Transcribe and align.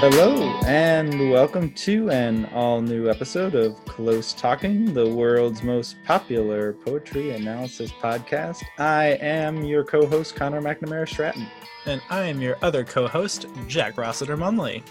Hello, 0.00 0.58
and 0.64 1.30
welcome 1.30 1.74
to 1.74 2.08
an 2.08 2.46
all 2.54 2.80
new 2.80 3.10
episode 3.10 3.54
of 3.54 3.84
Close 3.84 4.32
Talking, 4.32 4.94
the 4.94 5.06
world's 5.06 5.62
most 5.62 5.96
popular 6.06 6.72
poetry 6.72 7.32
analysis 7.32 7.92
podcast. 7.92 8.62
I 8.78 9.18
am 9.20 9.62
your 9.62 9.84
co 9.84 10.06
host, 10.06 10.36
Connor 10.36 10.62
McNamara 10.62 11.06
Stratton. 11.06 11.46
And 11.84 12.00
I 12.08 12.22
am 12.22 12.40
your 12.40 12.56
other 12.62 12.82
co 12.82 13.08
host, 13.08 13.44
Jack 13.68 13.98
Rossiter 13.98 14.38
Munley. 14.38 14.82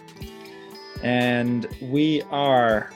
And 1.01 1.65
we 1.81 2.21
are 2.29 2.91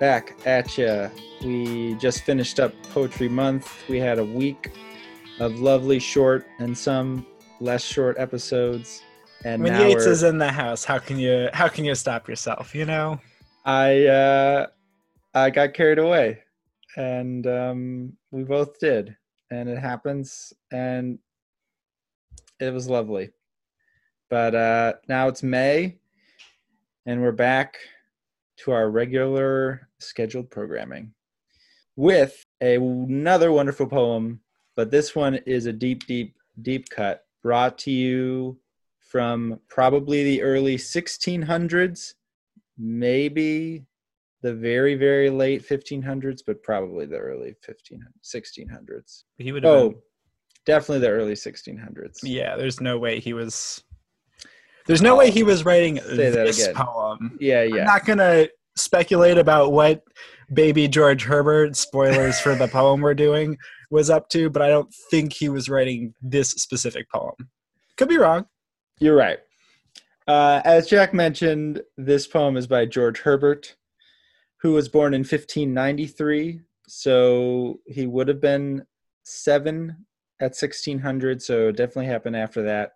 back 0.00 0.36
at 0.44 0.76
you. 0.76 1.08
We 1.44 1.94
just 1.94 2.24
finished 2.24 2.58
up 2.58 2.74
Poetry 2.90 3.28
Month. 3.28 3.84
We 3.88 4.00
had 4.00 4.18
a 4.18 4.24
week 4.24 4.72
of 5.38 5.60
lovely 5.60 6.00
short 6.00 6.48
and 6.58 6.76
some 6.76 7.24
less 7.60 7.84
short 7.84 8.18
episodes. 8.18 9.04
And 9.44 9.62
when 9.62 9.78
Yeats 9.78 10.04
we're- 10.04 10.12
is 10.12 10.22
in 10.22 10.38
the 10.38 10.50
house, 10.50 10.84
how 10.84 10.98
can 10.98 11.18
you 11.18 11.50
how 11.52 11.68
can 11.68 11.84
you 11.84 11.94
stop 11.94 12.28
yourself? 12.28 12.74
You 12.74 12.86
know, 12.86 13.20
I 13.64 14.06
uh, 14.06 14.66
I 15.34 15.50
got 15.50 15.74
carried 15.74 15.98
away, 15.98 16.40
and 16.96 17.46
um, 17.46 18.16
we 18.30 18.44
both 18.44 18.78
did, 18.78 19.16
and 19.50 19.68
it 19.68 19.78
happens, 19.78 20.52
and 20.72 21.18
it 22.58 22.72
was 22.72 22.88
lovely. 22.88 23.30
But 24.30 24.54
uh, 24.54 24.94
now 25.08 25.28
it's 25.28 25.42
May, 25.42 25.98
and 27.04 27.20
we're 27.20 27.32
back 27.32 27.76
to 28.56 28.72
our 28.72 28.90
regular 28.90 29.88
scheduled 29.98 30.50
programming 30.50 31.12
with 31.96 32.44
a, 32.62 32.76
another 32.76 33.52
wonderful 33.52 33.86
poem. 33.86 34.40
But 34.74 34.90
this 34.90 35.14
one 35.14 35.36
is 35.46 35.66
a 35.66 35.72
deep, 35.72 36.06
deep, 36.06 36.36
deep 36.62 36.88
cut 36.88 37.26
brought 37.42 37.78
to 37.78 37.90
you 37.90 38.58
from 39.14 39.60
probably 39.68 40.24
the 40.24 40.42
early 40.42 40.76
1600s 40.76 42.14
maybe 42.76 43.86
the 44.42 44.52
very 44.52 44.96
very 44.96 45.30
late 45.30 45.64
1500s 45.64 46.40
but 46.44 46.60
probably 46.64 47.06
the 47.06 47.16
early 47.16 47.54
15 47.62 48.02
1600s 48.24 49.22
he 49.38 49.52
would 49.52 49.62
have. 49.62 49.72
oh 49.72 49.88
been, 49.90 50.00
definitely 50.66 50.98
the 50.98 51.10
early 51.10 51.34
1600s 51.34 52.18
yeah. 52.24 52.56
There's 52.56 52.80
no 52.80 52.98
way 52.98 53.20
he 53.20 53.34
was. 53.34 53.84
There's 54.88 55.00
no 55.00 55.14
oh, 55.14 55.18
way 55.18 55.30
he 55.30 55.44
was 55.44 55.64
writing 55.64 55.98
Say 56.00 56.30
that 56.30 56.46
this 56.46 56.66
again. 56.66 56.74
poem. 56.74 57.38
yeah 57.40 57.62
yeah. 57.62 57.82
I'm 57.82 57.86
not 57.86 58.04
gonna 58.06 58.48
speculate 58.74 59.38
about 59.38 59.70
what 59.70 60.02
baby 60.52 60.88
George 60.88 61.22
Herbert, 61.22 61.76
spoilers 61.76 62.40
for 62.40 62.56
the 62.56 62.66
poem 62.66 63.00
we're 63.00 63.14
doing, 63.14 63.58
was 63.92 64.10
up 64.10 64.28
to, 64.30 64.50
but 64.50 64.60
I 64.60 64.70
don't 64.70 64.92
think 65.08 65.32
he 65.32 65.48
was 65.48 65.68
writing 65.68 66.14
this 66.20 66.50
specific 66.50 67.08
poem. 67.12 67.36
Could 67.96 68.08
be 68.08 68.18
wrong. 68.18 68.46
You're 68.98 69.16
right. 69.16 69.38
Uh, 70.26 70.62
as 70.64 70.86
jack 70.86 71.12
mentioned 71.12 71.82
this 71.98 72.26
poem 72.26 72.56
is 72.56 72.66
by 72.66 72.86
george 72.86 73.20
herbert 73.20 73.76
who 74.56 74.72
was 74.72 74.88
born 74.88 75.12
in 75.12 75.20
1593 75.20 76.60
so 76.86 77.80
he 77.86 78.06
would 78.06 78.28
have 78.28 78.40
been 78.40 78.86
seven 79.22 80.06
at 80.40 80.50
1600 80.50 81.42
so 81.42 81.68
it 81.68 81.76
definitely 81.76 82.06
happened 82.06 82.36
after 82.36 82.62
that. 82.62 82.92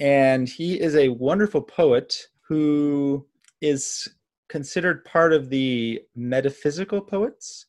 And 0.00 0.48
he 0.48 0.80
is 0.80 0.96
a 0.96 1.08
wonderful 1.08 1.62
poet 1.62 2.16
who 2.48 3.26
is 3.60 4.08
considered 4.48 5.04
part 5.04 5.32
of 5.32 5.48
the 5.48 6.00
metaphysical 6.14 7.00
poets 7.00 7.66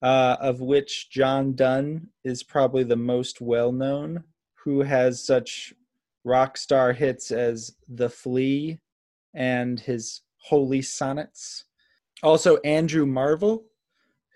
uh, 0.00 0.36
of 0.40 0.60
which 0.60 1.10
john 1.10 1.54
donne 1.54 2.08
is 2.24 2.42
probably 2.42 2.82
the 2.82 2.96
most 2.96 3.40
well 3.40 3.70
known 3.70 4.24
who 4.54 4.80
has 4.80 5.24
such 5.24 5.74
rock 6.24 6.56
star 6.56 6.92
hits 6.92 7.30
as 7.30 7.74
the 7.88 8.08
flea 8.08 8.78
and 9.34 9.80
his 9.80 10.22
holy 10.38 10.82
sonnets 10.82 11.64
also 12.22 12.56
andrew 12.58 13.06
Marvell, 13.06 13.64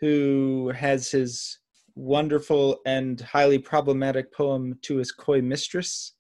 who 0.01 0.73
has 0.75 1.11
his 1.11 1.59
wonderful 1.95 2.79
and 2.87 3.21
highly 3.21 3.59
problematic 3.59 4.33
poem 4.33 4.79
to 4.83 4.97
his 4.97 5.13
coy 5.13 5.41
mistress 5.41 6.13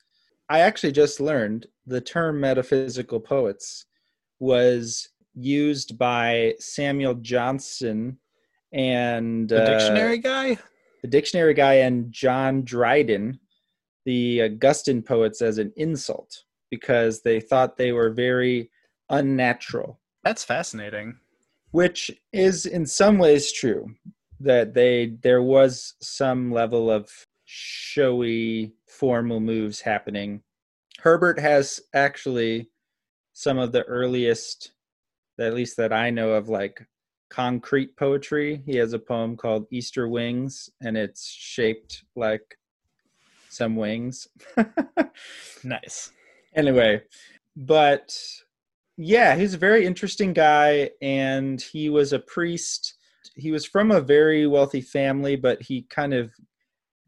i 0.48 0.60
actually 0.60 0.92
just 0.92 1.20
learned 1.20 1.66
the 1.86 2.00
term 2.00 2.41
metaphysical 2.41 3.20
poets 3.20 3.86
was 4.38 5.08
used 5.34 5.98
by 5.98 6.54
samuel 6.58 7.14
johnson 7.14 8.18
and 8.72 9.48
The 9.48 9.62
uh, 9.62 9.66
dictionary 9.78 10.18
guy. 10.18 10.58
the 11.02 11.08
dictionary 11.08 11.54
guy 11.54 11.74
and 11.74 12.10
john 12.10 12.62
dryden 12.64 13.38
the 14.06 14.40
augustan 14.40 15.02
poets 15.02 15.42
as 15.42 15.58
an 15.58 15.70
insult 15.76 16.44
because 16.70 17.20
they 17.20 17.40
thought 17.40 17.76
they 17.76 17.92
were 17.92 18.10
very 18.10 18.70
unnatural. 19.10 20.00
That's 20.24 20.42
fascinating. 20.44 21.18
which 21.72 22.10
is 22.32 22.64
in 22.66 22.86
some 22.86 23.18
ways 23.18 23.52
true 23.52 23.94
that 24.40 24.72
they 24.74 25.16
there 25.22 25.42
was 25.42 25.94
some 26.00 26.50
level 26.50 26.90
of 26.90 27.10
showy 27.44 28.72
formal 28.88 29.40
moves 29.40 29.80
happening. 29.80 30.42
Herbert 31.00 31.38
has 31.38 31.80
actually 31.94 32.70
some 33.32 33.58
of 33.58 33.72
the 33.72 33.82
earliest 33.84 34.72
at 35.38 35.52
least 35.52 35.76
that 35.76 35.92
i 35.92 36.08
know 36.08 36.30
of 36.30 36.48
like 36.48 36.86
concrete 37.28 37.96
poetry. 37.96 38.62
He 38.64 38.76
has 38.76 38.92
a 38.94 38.98
poem 38.98 39.36
called 39.36 39.66
easter 39.70 40.08
wings 40.08 40.70
and 40.80 40.96
it's 40.96 41.28
shaped 41.28 42.04
like 42.14 42.56
some 43.56 43.76
wings. 43.76 44.28
Nice. 45.64 46.12
anyway 46.54 47.00
but 47.56 48.16
yeah 48.96 49.34
he's 49.34 49.54
a 49.54 49.58
very 49.58 49.84
interesting 49.84 50.32
guy 50.32 50.90
and 51.02 51.60
he 51.60 51.88
was 51.90 52.12
a 52.12 52.18
priest. 52.20 52.94
He 53.34 53.50
was 53.50 53.66
from 53.66 53.90
a 53.90 54.00
very 54.00 54.46
wealthy 54.46 54.80
family 54.80 55.36
but 55.36 55.60
he 55.62 55.82
kind 55.90 56.14
of 56.14 56.30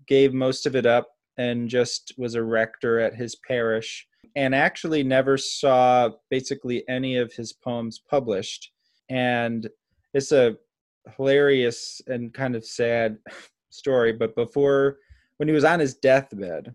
gave 0.06 0.32
most 0.34 0.66
of 0.66 0.74
it 0.74 0.86
up 0.86 1.08
and 1.36 1.68
just 1.68 2.14
was 2.18 2.34
a 2.34 2.42
rector 2.42 2.98
at 2.98 3.14
his 3.14 3.36
parish 3.36 4.06
and 4.34 4.54
actually 4.54 5.02
never 5.02 5.36
saw 5.38 6.10
basically 6.30 6.84
any 6.88 7.16
of 7.16 7.32
his 7.32 7.52
poems 7.52 8.00
published. 8.10 8.72
And 9.08 9.68
it's 10.14 10.32
a 10.32 10.56
hilarious 11.16 12.00
and 12.06 12.34
kind 12.34 12.54
of 12.56 12.64
sad 12.64 13.18
story 13.70 14.12
but 14.12 14.34
before 14.34 14.98
when 15.38 15.48
he 15.48 15.54
was 15.54 15.64
on 15.64 15.80
his 15.80 15.94
deathbed 15.94 16.74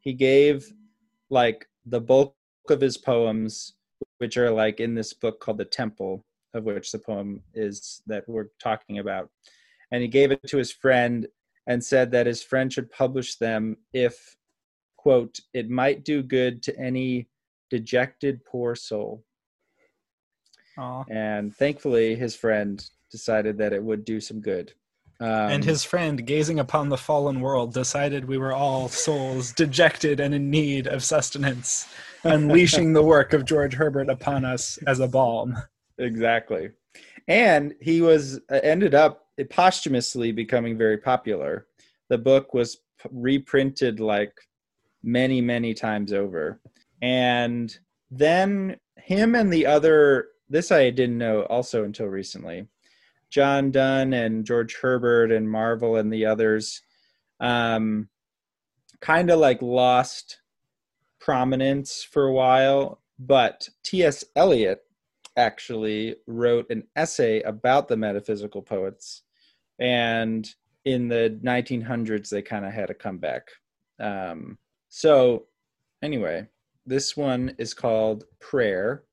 he 0.00 0.12
gave 0.12 0.72
like 1.30 1.66
the 1.86 2.00
bulk 2.00 2.34
of 2.68 2.80
his 2.80 2.96
poems 2.96 3.74
which 4.18 4.36
are 4.36 4.50
like 4.50 4.80
in 4.80 4.94
this 4.94 5.12
book 5.12 5.40
called 5.40 5.58
the 5.58 5.64
temple 5.64 6.24
of 6.54 6.64
which 6.64 6.92
the 6.92 6.98
poem 6.98 7.42
is 7.54 8.02
that 8.06 8.28
we're 8.28 8.48
talking 8.60 8.98
about. 8.98 9.28
And 9.90 10.02
he 10.02 10.08
gave 10.08 10.30
it 10.30 10.46
to 10.48 10.58
his 10.58 10.72
friend 10.72 11.26
and 11.66 11.82
said 11.82 12.10
that 12.10 12.26
his 12.26 12.42
friend 12.42 12.72
should 12.72 12.90
publish 12.90 13.36
them 13.36 13.76
if 13.92 14.36
quote 14.96 15.40
it 15.54 15.70
might 15.70 16.04
do 16.04 16.22
good 16.22 16.62
to 16.62 16.78
any 16.78 17.28
dejected 17.70 18.44
poor 18.44 18.74
soul. 18.74 19.24
Aw. 20.78 21.04
and 21.10 21.54
thankfully 21.54 22.14
his 22.14 22.34
friend 22.34 22.88
decided 23.10 23.58
that 23.58 23.74
it 23.74 23.82
would 23.82 24.06
do 24.06 24.20
some 24.20 24.40
good 24.40 24.72
um, 25.22 25.52
and 25.52 25.64
his 25.64 25.84
friend, 25.84 26.26
gazing 26.26 26.58
upon 26.58 26.88
the 26.88 26.96
fallen 26.96 27.40
world, 27.40 27.72
decided 27.72 28.26
we 28.26 28.38
were 28.38 28.52
all 28.52 28.88
souls 28.88 29.52
dejected 29.52 30.18
and 30.18 30.34
in 30.34 30.50
need 30.50 30.88
of 30.88 31.04
sustenance, 31.04 31.86
unleashing 32.24 32.92
the 32.92 33.04
work 33.04 33.32
of 33.32 33.44
George 33.44 33.74
Herbert 33.74 34.08
upon 34.08 34.44
us 34.44 34.78
as 34.84 34.98
a 34.98 35.06
balm. 35.06 35.56
exactly. 35.98 36.70
And 37.28 37.76
he 37.80 38.00
was 38.00 38.40
uh, 38.50 38.58
ended 38.64 38.96
up 38.96 39.26
posthumously 39.48 40.32
becoming 40.32 40.76
very 40.76 40.98
popular. 40.98 41.68
The 42.08 42.18
book 42.18 42.52
was 42.52 42.76
p- 43.00 43.08
reprinted 43.12 44.00
like 44.00 44.32
many 45.04 45.40
many 45.40 45.72
times 45.72 46.12
over. 46.12 46.60
And 47.00 47.76
then 48.10 48.76
him 48.96 49.36
and 49.36 49.52
the 49.52 49.66
other 49.66 50.28
this 50.48 50.70
i 50.70 50.90
didn't 50.90 51.18
know 51.18 51.42
also 51.44 51.84
until 51.84 52.06
recently 52.06 52.66
john 53.32 53.70
donne 53.70 54.12
and 54.12 54.44
george 54.44 54.76
herbert 54.80 55.32
and 55.32 55.50
marvell 55.50 55.96
and 55.96 56.12
the 56.12 56.26
others 56.26 56.82
um, 57.40 58.08
kind 59.00 59.30
of 59.30 59.40
like 59.40 59.60
lost 59.60 60.40
prominence 61.18 62.04
for 62.04 62.26
a 62.26 62.32
while 62.32 63.00
but 63.18 63.68
ts 63.82 64.22
eliot 64.36 64.82
actually 65.36 66.16
wrote 66.26 66.68
an 66.70 66.84
essay 66.94 67.40
about 67.42 67.88
the 67.88 67.96
metaphysical 67.96 68.62
poets 68.62 69.22
and 69.78 70.54
in 70.84 71.08
the 71.08 71.38
1900s 71.42 72.28
they 72.28 72.42
kind 72.42 72.64
of 72.64 72.72
had 72.72 72.90
a 72.90 72.94
comeback. 72.94 73.48
Um, 73.98 74.58
so 74.88 75.46
anyway 76.02 76.46
this 76.84 77.16
one 77.16 77.54
is 77.58 77.74
called 77.74 78.24
prayer. 78.40 79.04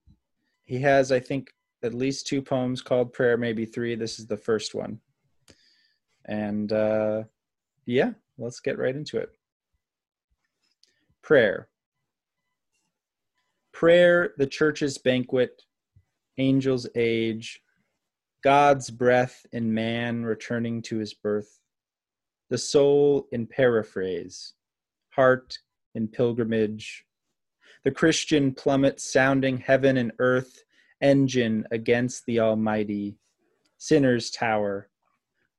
He 0.66 0.80
has 0.82 1.12
i 1.12 1.20
think 1.20 1.52
at 1.84 1.94
least 1.94 2.28
two 2.28 2.42
poems 2.42 2.82
called 2.82 3.14
prayer 3.14 3.38
maybe 3.38 3.66
three. 3.66 3.96
This 3.96 4.20
is 4.20 4.28
the 4.28 4.38
first 4.38 4.76
one. 4.76 5.00
And 6.26 6.72
uh, 6.72 7.24
yeah 7.86 8.12
let's 8.38 8.60
get 8.60 8.78
right 8.78 8.96
into 8.96 9.18
it. 9.18 9.30
Prayer. 11.22 11.68
Prayer 13.74 14.34
the 14.38 14.48
church's 14.48 14.98
banquet 14.98 15.64
angel's 16.38 16.88
age, 16.96 17.62
God's 18.44 18.90
breath 18.90 19.46
in 19.52 19.74
man 19.74 20.24
returning 20.24 20.82
to 20.84 20.98
his 20.98 21.14
birth, 21.14 21.60
the 22.50 22.58
soul 22.58 23.28
in 23.32 23.46
paraphrase, 23.46 24.54
heart 25.10 25.60
in 25.96 26.08
pilgrimage, 26.08 27.06
the 27.84 27.92
Christian 27.92 28.54
plummet 28.54 29.00
sounding 29.00 29.58
heaven 29.58 29.98
and 29.98 30.12
earth, 30.20 30.64
engine 31.02 31.66
against 31.72 32.26
the 32.26 32.40
Almighty, 32.40 33.18
sinner's 33.78 34.32
tower, 34.32 34.90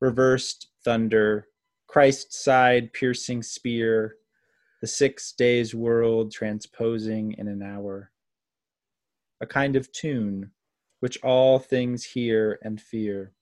reversed 0.01 0.69
thunder, 0.85 1.49
Christ's 1.87 2.43
side 2.43 2.93
piercing 2.93 3.43
spear, 3.43 4.17
the 4.81 4.87
six 4.87 5.33
days 5.33 5.75
world 5.75 6.33
transposing 6.33 7.35
in 7.39 7.49
an 7.49 7.63
hour. 7.63 8.11
A 9.41 9.47
kind 9.47 9.77
of 9.77 9.91
tune 9.93 10.53
which 11.01 11.19
all 11.23 11.59
things 11.59 12.05
hear 12.05 12.59
and 12.63 12.81
fear. 12.81 13.33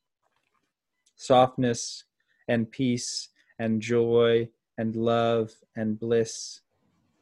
Softness 1.17 2.05
and 2.47 2.71
peace 2.71 3.29
and 3.59 3.83
joy 3.83 4.49
and 4.79 4.95
love 4.95 5.53
and 5.77 5.99
bliss, 5.99 6.61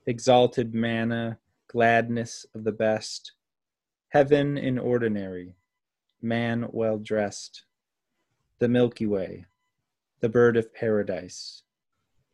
exalted 0.07 0.75
manna, 0.75 1.39
gladness 1.69 2.45
of 2.55 2.65
the 2.65 2.73
best, 2.73 3.33
heaven 4.17 4.57
in 4.57 4.79
ordinary, 4.79 5.55
man 6.23 6.67
well 6.71 6.97
dressed, 6.97 7.67
the 8.61 8.67
Milky 8.67 9.05
Way, 9.05 9.45
the 10.21 10.29
bird 10.31 10.57
of 10.57 10.73
paradise, 10.73 11.65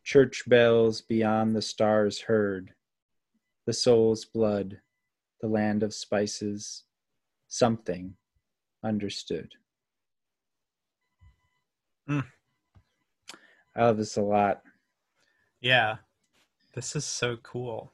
church 0.04 0.44
bells 0.46 1.00
beyond 1.00 1.56
the 1.56 1.60
stars 1.60 2.20
heard, 2.20 2.72
the 3.66 3.72
soul's 3.72 4.24
blood, 4.24 4.78
the 5.40 5.48
land 5.48 5.82
of 5.82 5.92
spices, 5.92 6.84
something 7.48 8.14
understood. 8.84 9.50
Mm. 12.08 12.26
I 13.74 13.86
love 13.86 13.96
this 13.96 14.16
a 14.16 14.22
lot. 14.22 14.62
Yeah. 15.60 15.96
This 16.76 16.94
is 16.94 17.04
so 17.04 17.38
cool. 17.38 17.90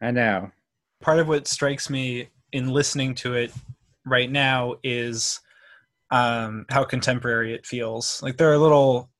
I 0.00 0.12
know. 0.12 0.50
Part 1.02 1.18
of 1.18 1.28
what 1.28 1.46
strikes 1.46 1.90
me 1.90 2.30
in 2.56 2.68
listening 2.68 3.14
to 3.14 3.34
it 3.34 3.52
right 4.06 4.30
now 4.30 4.76
is 4.82 5.40
um, 6.10 6.64
how 6.70 6.84
contemporary 6.84 7.52
it 7.52 7.66
feels. 7.66 8.18
Like 8.22 8.38
there 8.38 8.50
are 8.50 8.56
little, 8.56 9.10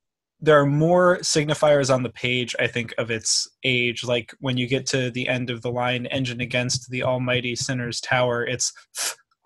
there 0.41 0.59
are 0.59 0.65
more 0.65 1.19
signifiers 1.19 1.93
on 1.94 2.03
the 2.03 2.09
page, 2.09 2.56
I 2.59 2.67
think, 2.67 2.94
of 2.97 3.11
its 3.11 3.47
age. 3.62 4.03
Like 4.05 4.33
when 4.41 4.56
you 4.56 4.67
get 4.67 4.87
to 4.87 5.11
the 5.11 5.29
end 5.29 5.50
of 5.50 5.61
the 5.61 5.71
line, 5.71 6.06
engine 6.06 6.41
against 6.41 6.88
the 6.88 7.03
almighty 7.03 7.55
sinner's 7.55 8.00
tower, 8.00 8.43
it's 8.43 8.73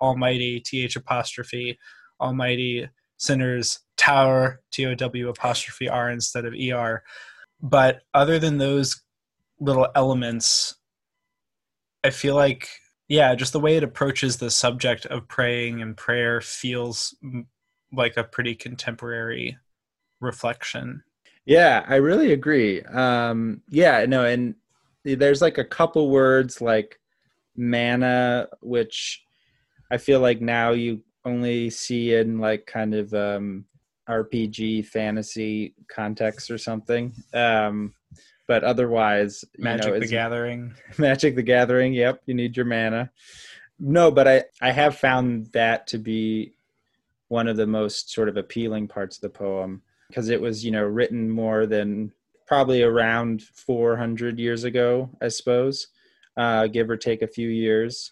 almighty, 0.00 0.60
th 0.60 0.94
apostrophe, 0.94 1.76
almighty 2.20 2.88
sinner's 3.16 3.80
tower, 3.96 4.60
T 4.70 4.86
O 4.86 4.94
W 4.94 5.28
apostrophe 5.28 5.88
R 5.88 6.10
instead 6.10 6.44
of 6.44 6.54
ER. 6.54 7.02
But 7.60 8.02
other 8.14 8.38
than 8.38 8.58
those 8.58 9.02
little 9.58 9.88
elements, 9.96 10.76
I 12.04 12.10
feel 12.10 12.36
like 12.36 12.68
yeah, 13.10 13.34
just 13.34 13.52
the 13.52 13.58
way 13.58 13.76
it 13.76 13.82
approaches 13.82 14.36
the 14.36 14.52
subject 14.52 15.04
of 15.06 15.26
praying 15.26 15.82
and 15.82 15.96
prayer 15.96 16.40
feels 16.40 17.12
like 17.92 18.16
a 18.16 18.22
pretty 18.22 18.54
contemporary 18.54 19.58
reflection. 20.20 21.02
Yeah, 21.44 21.84
I 21.88 21.96
really 21.96 22.32
agree. 22.32 22.82
Um, 22.82 23.62
yeah, 23.68 24.06
no, 24.06 24.24
and 24.24 24.54
there's 25.02 25.42
like 25.42 25.58
a 25.58 25.64
couple 25.64 26.08
words 26.08 26.60
like 26.60 27.00
manna, 27.56 28.46
which 28.60 29.24
I 29.90 29.96
feel 29.96 30.20
like 30.20 30.40
now 30.40 30.70
you 30.70 31.02
only 31.24 31.68
see 31.68 32.14
in 32.14 32.38
like 32.38 32.64
kind 32.66 32.94
of 32.94 33.12
um, 33.12 33.64
RPG 34.08 34.86
fantasy 34.86 35.74
context 35.92 36.48
or 36.48 36.58
something. 36.58 37.12
Um, 37.34 37.92
but 38.50 38.64
otherwise 38.64 39.44
magic 39.58 39.86
you 39.86 39.92
know, 39.92 40.00
the 40.00 40.08
gathering. 40.08 40.74
Magic 40.98 41.36
the 41.36 41.42
gathering 41.42 41.94
yep 41.94 42.20
you 42.26 42.34
need 42.34 42.56
your 42.56 42.66
mana. 42.66 43.12
No 43.78 44.10
but 44.10 44.26
i 44.26 44.44
i 44.60 44.72
have 44.72 44.96
found 44.96 45.46
that 45.52 45.86
to 45.86 45.98
be 45.98 46.54
one 47.28 47.46
of 47.46 47.56
the 47.56 47.68
most 47.68 48.10
sort 48.10 48.28
of 48.28 48.36
appealing 48.36 48.88
parts 48.88 49.18
of 49.18 49.20
the 49.22 49.28
poem 49.28 49.82
because 50.08 50.30
it 50.30 50.40
was 50.40 50.64
you 50.64 50.72
know 50.72 50.82
written 50.82 51.30
more 51.30 51.64
than 51.64 52.10
probably 52.48 52.82
around 52.82 53.40
400 53.40 54.40
years 54.40 54.64
ago 54.64 55.08
i 55.22 55.28
suppose 55.28 55.86
uh, 56.36 56.66
give 56.66 56.90
or 56.90 56.96
take 56.96 57.22
a 57.22 57.28
few 57.28 57.48
years. 57.48 58.10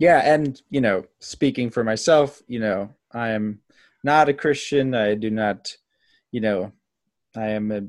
Yeah 0.00 0.20
and 0.24 0.60
you 0.68 0.80
know 0.80 1.04
speaking 1.20 1.70
for 1.70 1.84
myself 1.84 2.42
you 2.48 2.58
know 2.58 2.90
i 3.12 3.28
am 3.28 3.60
not 4.02 4.28
a 4.28 4.34
christian. 4.34 4.96
I 4.96 5.14
do 5.14 5.30
not 5.30 5.76
you 6.32 6.40
know 6.40 6.72
i 7.36 7.50
am 7.50 7.70
a 7.70 7.82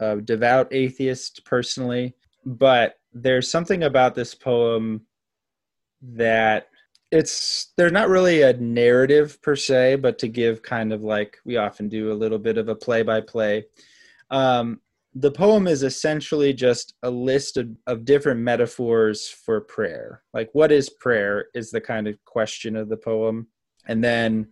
a 0.00 0.20
devout 0.20 0.68
atheist 0.72 1.44
personally, 1.44 2.14
but 2.44 2.98
there's 3.12 3.50
something 3.50 3.84
about 3.84 4.14
this 4.14 4.34
poem 4.34 5.06
that 6.02 6.68
it's 7.10 7.72
they're 7.76 7.90
not 7.90 8.08
really 8.08 8.42
a 8.42 8.52
narrative 8.54 9.40
per 9.42 9.56
se, 9.56 9.96
but 9.96 10.18
to 10.18 10.28
give 10.28 10.62
kind 10.62 10.92
of 10.92 11.02
like 11.02 11.38
we 11.44 11.56
often 11.56 11.88
do 11.88 12.12
a 12.12 12.14
little 12.14 12.38
bit 12.38 12.58
of 12.58 12.68
a 12.68 12.74
play 12.74 13.02
by 13.02 13.20
play. 13.20 13.64
The 15.18 15.32
poem 15.32 15.66
is 15.66 15.82
essentially 15.82 16.52
just 16.52 16.92
a 17.02 17.08
list 17.08 17.56
of, 17.56 17.70
of 17.86 18.04
different 18.04 18.40
metaphors 18.40 19.26
for 19.30 19.62
prayer. 19.62 20.22
Like, 20.34 20.50
what 20.52 20.70
is 20.70 20.90
prayer 20.90 21.46
is 21.54 21.70
the 21.70 21.80
kind 21.80 22.06
of 22.06 22.22
question 22.26 22.76
of 22.76 22.90
the 22.90 22.98
poem. 22.98 23.46
And 23.88 24.04
then 24.04 24.48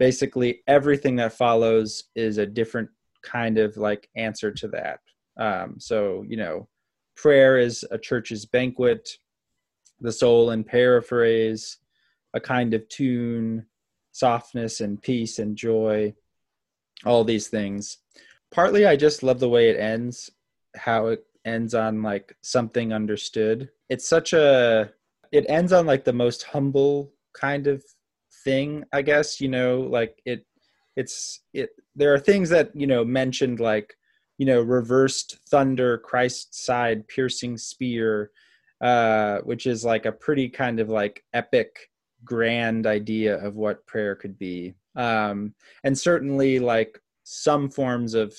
basically 0.00 0.62
everything 0.66 1.14
that 1.16 1.34
follows 1.34 2.02
is 2.16 2.38
a 2.38 2.46
different 2.46 2.88
kind 3.22 3.58
of 3.58 3.76
like 3.76 4.08
answer 4.16 4.50
to 4.52 4.68
that. 4.68 5.00
Um, 5.38 5.76
so, 5.78 6.24
you 6.28 6.36
know, 6.36 6.68
prayer 7.16 7.58
is 7.58 7.84
a 7.90 7.98
church's 7.98 8.44
banquet, 8.46 9.08
the 10.00 10.12
soul 10.12 10.50
in 10.50 10.64
paraphrase, 10.64 11.78
a 12.34 12.40
kind 12.40 12.74
of 12.74 12.88
tune, 12.88 13.66
softness 14.12 14.80
and 14.80 15.00
peace 15.00 15.38
and 15.38 15.56
joy, 15.56 16.14
all 17.04 17.24
these 17.24 17.48
things. 17.48 17.98
Partly, 18.50 18.86
I 18.86 18.96
just 18.96 19.22
love 19.22 19.40
the 19.40 19.48
way 19.48 19.70
it 19.70 19.78
ends, 19.78 20.30
how 20.76 21.06
it 21.08 21.24
ends 21.44 21.74
on 21.74 22.02
like 22.02 22.36
something 22.42 22.92
understood. 22.92 23.70
It's 23.88 24.06
such 24.06 24.32
a, 24.32 24.90
it 25.32 25.46
ends 25.48 25.72
on 25.72 25.86
like 25.86 26.04
the 26.04 26.12
most 26.12 26.42
humble 26.42 27.12
kind 27.32 27.66
of 27.66 27.82
thing, 28.44 28.84
I 28.92 29.02
guess, 29.02 29.40
you 29.40 29.48
know, 29.48 29.80
like 29.80 30.20
it 30.24 30.44
it's 30.96 31.40
it 31.52 31.70
there 31.96 32.12
are 32.12 32.18
things 32.18 32.48
that 32.50 32.70
you 32.74 32.86
know 32.86 33.04
mentioned 33.04 33.60
like 33.60 33.94
you 34.38 34.46
know 34.46 34.60
reversed 34.60 35.38
thunder 35.48 35.98
christ's 35.98 36.64
side 36.64 37.06
piercing 37.08 37.56
spear 37.56 38.30
uh 38.80 39.38
which 39.38 39.66
is 39.66 39.84
like 39.84 40.06
a 40.06 40.12
pretty 40.12 40.48
kind 40.48 40.80
of 40.80 40.88
like 40.88 41.24
epic 41.32 41.90
grand 42.24 42.86
idea 42.86 43.36
of 43.44 43.56
what 43.56 43.86
prayer 43.86 44.14
could 44.14 44.38
be. 44.38 44.74
Um 44.96 45.54
and 45.84 45.96
certainly 45.96 46.58
like 46.58 47.00
some 47.24 47.70
forms 47.70 48.14
of 48.14 48.34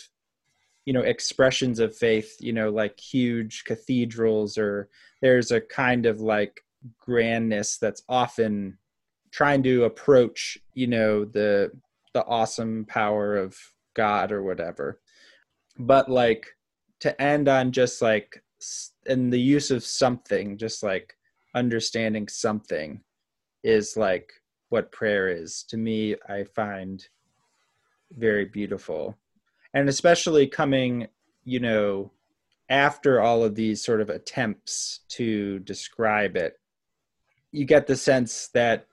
you 0.85 0.93
know 0.93 1.01
expressions 1.01 1.79
of 1.79 1.95
faith 1.95 2.35
you 2.39 2.51
know 2.53 2.69
like 2.69 2.99
huge 2.99 3.63
cathedrals 3.65 4.57
or 4.57 4.89
there's 5.21 5.51
a 5.51 5.61
kind 5.61 6.05
of 6.05 6.19
like 6.19 6.61
grandness 6.99 7.77
that's 7.77 8.03
often 8.09 8.77
trying 9.31 9.63
to 9.63 9.85
approach 9.85 10.57
you 10.73 10.87
know 10.87 11.23
the 11.23 11.71
the 12.13 12.25
awesome 12.25 12.85
power 12.85 13.35
of 13.35 13.57
God 13.95 14.31
or 14.31 14.43
whatever. 14.43 14.99
But 15.77 16.09
like 16.09 16.47
to 16.99 17.19
end 17.21 17.47
on 17.49 17.71
just 17.71 18.01
like 18.01 18.43
in 19.05 19.29
the 19.29 19.39
use 19.39 19.71
of 19.71 19.83
something, 19.83 20.57
just 20.57 20.83
like 20.83 21.15
understanding 21.55 22.27
something 22.27 23.01
is 23.63 23.97
like 23.97 24.31
what 24.69 24.91
prayer 24.91 25.27
is. 25.27 25.63
To 25.69 25.77
me, 25.77 26.15
I 26.29 26.43
find 26.43 27.05
very 28.17 28.45
beautiful. 28.45 29.17
And 29.73 29.89
especially 29.89 30.47
coming, 30.47 31.07
you 31.43 31.59
know, 31.59 32.11
after 32.69 33.21
all 33.21 33.43
of 33.43 33.55
these 33.55 33.83
sort 33.83 34.01
of 34.01 34.09
attempts 34.09 35.01
to 35.09 35.59
describe 35.59 36.35
it, 36.35 36.59
you 37.51 37.65
get 37.65 37.87
the 37.87 37.95
sense 37.95 38.47
that 38.53 38.87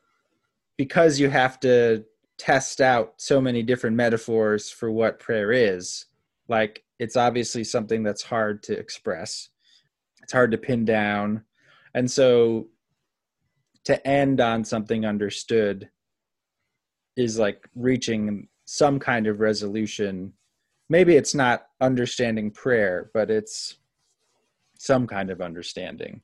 because 0.77 1.21
you 1.21 1.31
have 1.31 1.61
to 1.61 2.05
test 2.41 2.81
out 2.81 3.13
so 3.19 3.39
many 3.39 3.63
different 3.63 3.95
metaphors 3.95 4.71
for 4.71 4.91
what 4.91 5.21
prayer 5.21 5.53
is. 5.53 6.07
Like 6.49 6.83
it's 6.99 7.15
obviously 7.15 7.65
something 7.65 8.03
that's 8.03 8.23
hard 8.23 8.63
to 8.63 8.79
express. 8.79 9.51
It's 10.23 10.33
hard 10.33 10.51
to 10.53 10.59
pin 10.59 10.87
down. 10.87 11.45
And 11.95 12.11
so 12.11 12.69
to 13.85 14.07
end 14.09 14.41
on 14.41 14.65
something 14.65 15.05
understood 15.05 15.91
is 17.15 17.39
like 17.39 17.69
reaching 17.75 18.49
some 18.65 18.99
kind 18.99 19.27
of 19.27 19.41
resolution. 19.41 20.33
Maybe 20.89 21.17
it's 21.17 21.35
not 21.35 21.67
understanding 21.83 22.51
prayer 22.51 23.11
but 23.13 23.31
it's 23.31 23.77
some 24.79 25.07
kind 25.07 25.29
of 25.29 25.43
understanding. 25.43 26.23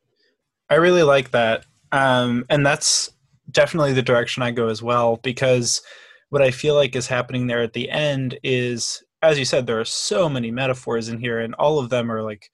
I 0.71 0.77
really 0.77 1.03
like 1.03 1.33
that. 1.33 1.67
Um, 1.93 2.47
and 2.49 2.65
that's 2.65 3.13
definitely 3.51 3.93
the 3.93 4.03
direction 4.03 4.43
I 4.43 4.51
go 4.51 4.69
as 4.69 4.83
well 4.83 5.19
because 5.23 5.83
what 6.37 6.45
I 6.45 6.51
feel 6.51 6.75
like 6.75 6.95
is 6.95 7.07
happening 7.07 7.47
there 7.47 7.63
at 7.63 7.73
the 7.73 7.89
end 7.89 8.39
is, 8.43 9.03
as 9.23 9.39
you 9.39 9.47
said, 9.47 9.67
there 9.67 9.81
are 9.81 9.87
so 9.87 10.29
many 10.29 10.51
metaphors 10.51 11.09
in 11.09 11.19
here, 11.19 11.41
and 11.41 11.55
all 11.55 11.79
of 11.79 11.89
them 11.89 12.13
are 12.13 12.23
like 12.23 12.51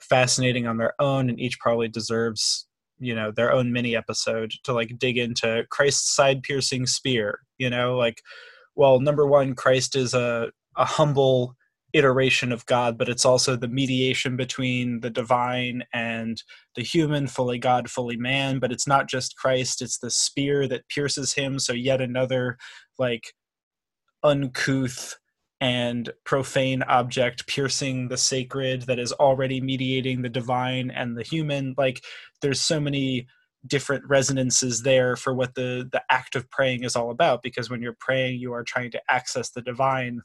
fascinating 0.00 0.66
on 0.66 0.76
their 0.76 0.92
own, 1.00 1.30
and 1.30 1.40
each 1.40 1.58
probably 1.58 1.88
deserves 1.88 2.66
you 2.98 3.14
know 3.14 3.30
their 3.30 3.50
own 3.50 3.72
mini 3.72 3.96
episode 3.96 4.52
to 4.64 4.74
like 4.74 4.98
dig 4.98 5.16
into 5.16 5.64
Christ's 5.70 6.14
side 6.14 6.42
piercing 6.42 6.84
spear. 6.84 7.38
You 7.56 7.70
know, 7.70 7.96
like 7.96 8.20
well, 8.74 9.00
number 9.00 9.26
one, 9.26 9.54
Christ 9.54 9.96
is 9.96 10.12
a 10.12 10.50
a 10.76 10.84
humble 10.84 11.56
iteration 11.92 12.52
of 12.52 12.66
God, 12.66 12.96
but 12.96 13.08
it's 13.08 13.24
also 13.24 13.56
the 13.56 13.68
mediation 13.68 14.36
between 14.36 15.00
the 15.00 15.10
divine 15.10 15.84
and 15.92 16.42
the 16.74 16.82
human, 16.82 17.26
fully 17.26 17.58
God, 17.58 17.90
fully 17.90 18.16
man. 18.16 18.58
But 18.58 18.72
it's 18.72 18.86
not 18.86 19.08
just 19.08 19.36
Christ, 19.36 19.82
it's 19.82 19.98
the 19.98 20.10
spear 20.10 20.66
that 20.68 20.88
pierces 20.88 21.34
him. 21.34 21.58
So, 21.58 21.72
yet 21.72 22.00
another 22.00 22.58
like 22.98 23.32
uncouth 24.22 25.16
and 25.60 26.10
profane 26.24 26.82
object 26.84 27.46
piercing 27.46 28.08
the 28.08 28.16
sacred 28.16 28.82
that 28.82 28.98
is 28.98 29.12
already 29.12 29.60
mediating 29.60 30.22
the 30.22 30.28
divine 30.28 30.90
and 30.90 31.16
the 31.16 31.22
human. 31.22 31.74
Like, 31.78 32.02
there's 32.40 32.60
so 32.60 32.80
many 32.80 33.26
different 33.66 34.04
resonances 34.08 34.82
there 34.82 35.14
for 35.14 35.34
what 35.34 35.54
the 35.54 35.88
the 35.92 36.02
act 36.10 36.34
of 36.34 36.50
praying 36.50 36.82
is 36.82 36.96
all 36.96 37.10
about 37.10 37.42
because 37.42 37.70
when 37.70 37.80
you're 37.80 37.96
praying 38.00 38.40
you 38.40 38.52
are 38.52 38.64
trying 38.64 38.90
to 38.90 39.00
access 39.08 39.50
the 39.50 39.62
divine 39.62 40.20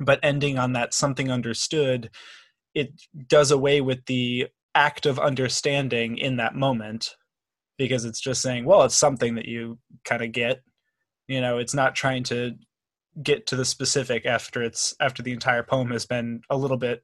but 0.00 0.20
ending 0.22 0.58
on 0.58 0.72
that 0.72 0.94
something 0.94 1.30
understood 1.30 2.10
it 2.74 2.90
does 3.28 3.50
away 3.50 3.80
with 3.80 4.04
the 4.06 4.46
act 4.74 5.04
of 5.04 5.18
understanding 5.18 6.16
in 6.16 6.36
that 6.36 6.54
moment 6.54 7.16
because 7.78 8.04
it's 8.04 8.20
just 8.20 8.40
saying 8.40 8.64
well 8.64 8.82
it's 8.82 8.96
something 8.96 9.34
that 9.34 9.46
you 9.46 9.78
kind 10.04 10.22
of 10.22 10.32
get 10.32 10.62
you 11.28 11.40
know 11.40 11.58
it's 11.58 11.74
not 11.74 11.94
trying 11.94 12.22
to 12.22 12.52
get 13.22 13.46
to 13.46 13.56
the 13.56 13.64
specific 13.64 14.24
after 14.24 14.62
it's 14.62 14.94
after 15.00 15.22
the 15.22 15.32
entire 15.32 15.62
poem 15.62 15.90
has 15.90 16.06
been 16.06 16.40
a 16.48 16.56
little 16.56 16.78
bit 16.78 17.02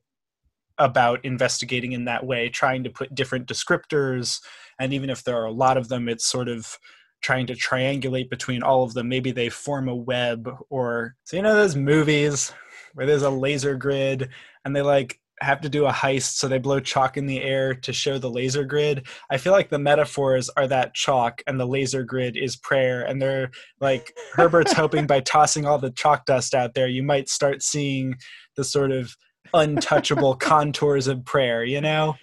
about 0.78 1.22
investigating 1.24 1.92
in 1.92 2.04
that 2.04 2.24
way 2.24 2.48
trying 2.48 2.84
to 2.84 2.90
put 2.90 3.14
different 3.14 3.46
descriptors 3.46 4.40
and 4.78 4.92
even 4.92 5.10
if 5.10 5.24
there 5.24 5.36
are 5.36 5.44
a 5.44 5.52
lot 5.52 5.76
of 5.76 5.88
them 5.88 6.08
it's 6.08 6.26
sort 6.26 6.48
of 6.48 6.78
trying 7.20 7.46
to 7.46 7.54
triangulate 7.54 8.30
between 8.30 8.62
all 8.62 8.82
of 8.82 8.94
them. 8.94 9.08
Maybe 9.08 9.30
they 9.32 9.48
form 9.48 9.88
a 9.88 9.94
web 9.94 10.48
or 10.70 11.16
so 11.24 11.36
you 11.36 11.42
know 11.42 11.54
those 11.54 11.76
movies 11.76 12.52
where 12.94 13.06
there's 13.06 13.22
a 13.22 13.30
laser 13.30 13.76
grid 13.76 14.28
and 14.64 14.74
they 14.74 14.82
like 14.82 15.20
have 15.40 15.60
to 15.60 15.68
do 15.68 15.86
a 15.86 15.92
heist 15.92 16.36
so 16.36 16.48
they 16.48 16.58
blow 16.58 16.80
chalk 16.80 17.16
in 17.16 17.26
the 17.26 17.40
air 17.42 17.74
to 17.74 17.92
show 17.92 18.18
the 18.18 18.30
laser 18.30 18.64
grid. 18.64 19.06
I 19.30 19.38
feel 19.38 19.52
like 19.52 19.68
the 19.68 19.78
metaphors 19.78 20.50
are 20.50 20.66
that 20.66 20.94
chalk 20.94 21.42
and 21.46 21.58
the 21.58 21.66
laser 21.66 22.02
grid 22.02 22.36
is 22.36 22.56
prayer 22.56 23.02
and 23.02 23.20
they're 23.20 23.50
like 23.80 24.16
herbert's 24.32 24.72
hoping 24.74 25.06
by 25.06 25.20
tossing 25.20 25.66
all 25.66 25.78
the 25.78 25.90
chalk 25.92 26.26
dust 26.26 26.54
out 26.54 26.74
there 26.74 26.88
you 26.88 27.02
might 27.02 27.28
start 27.28 27.62
seeing 27.62 28.16
the 28.56 28.64
sort 28.64 28.90
of 28.90 29.14
untouchable 29.54 30.34
contours 30.40 31.06
of 31.06 31.24
prayer 31.24 31.64
you 31.64 31.80
know? 31.80 32.16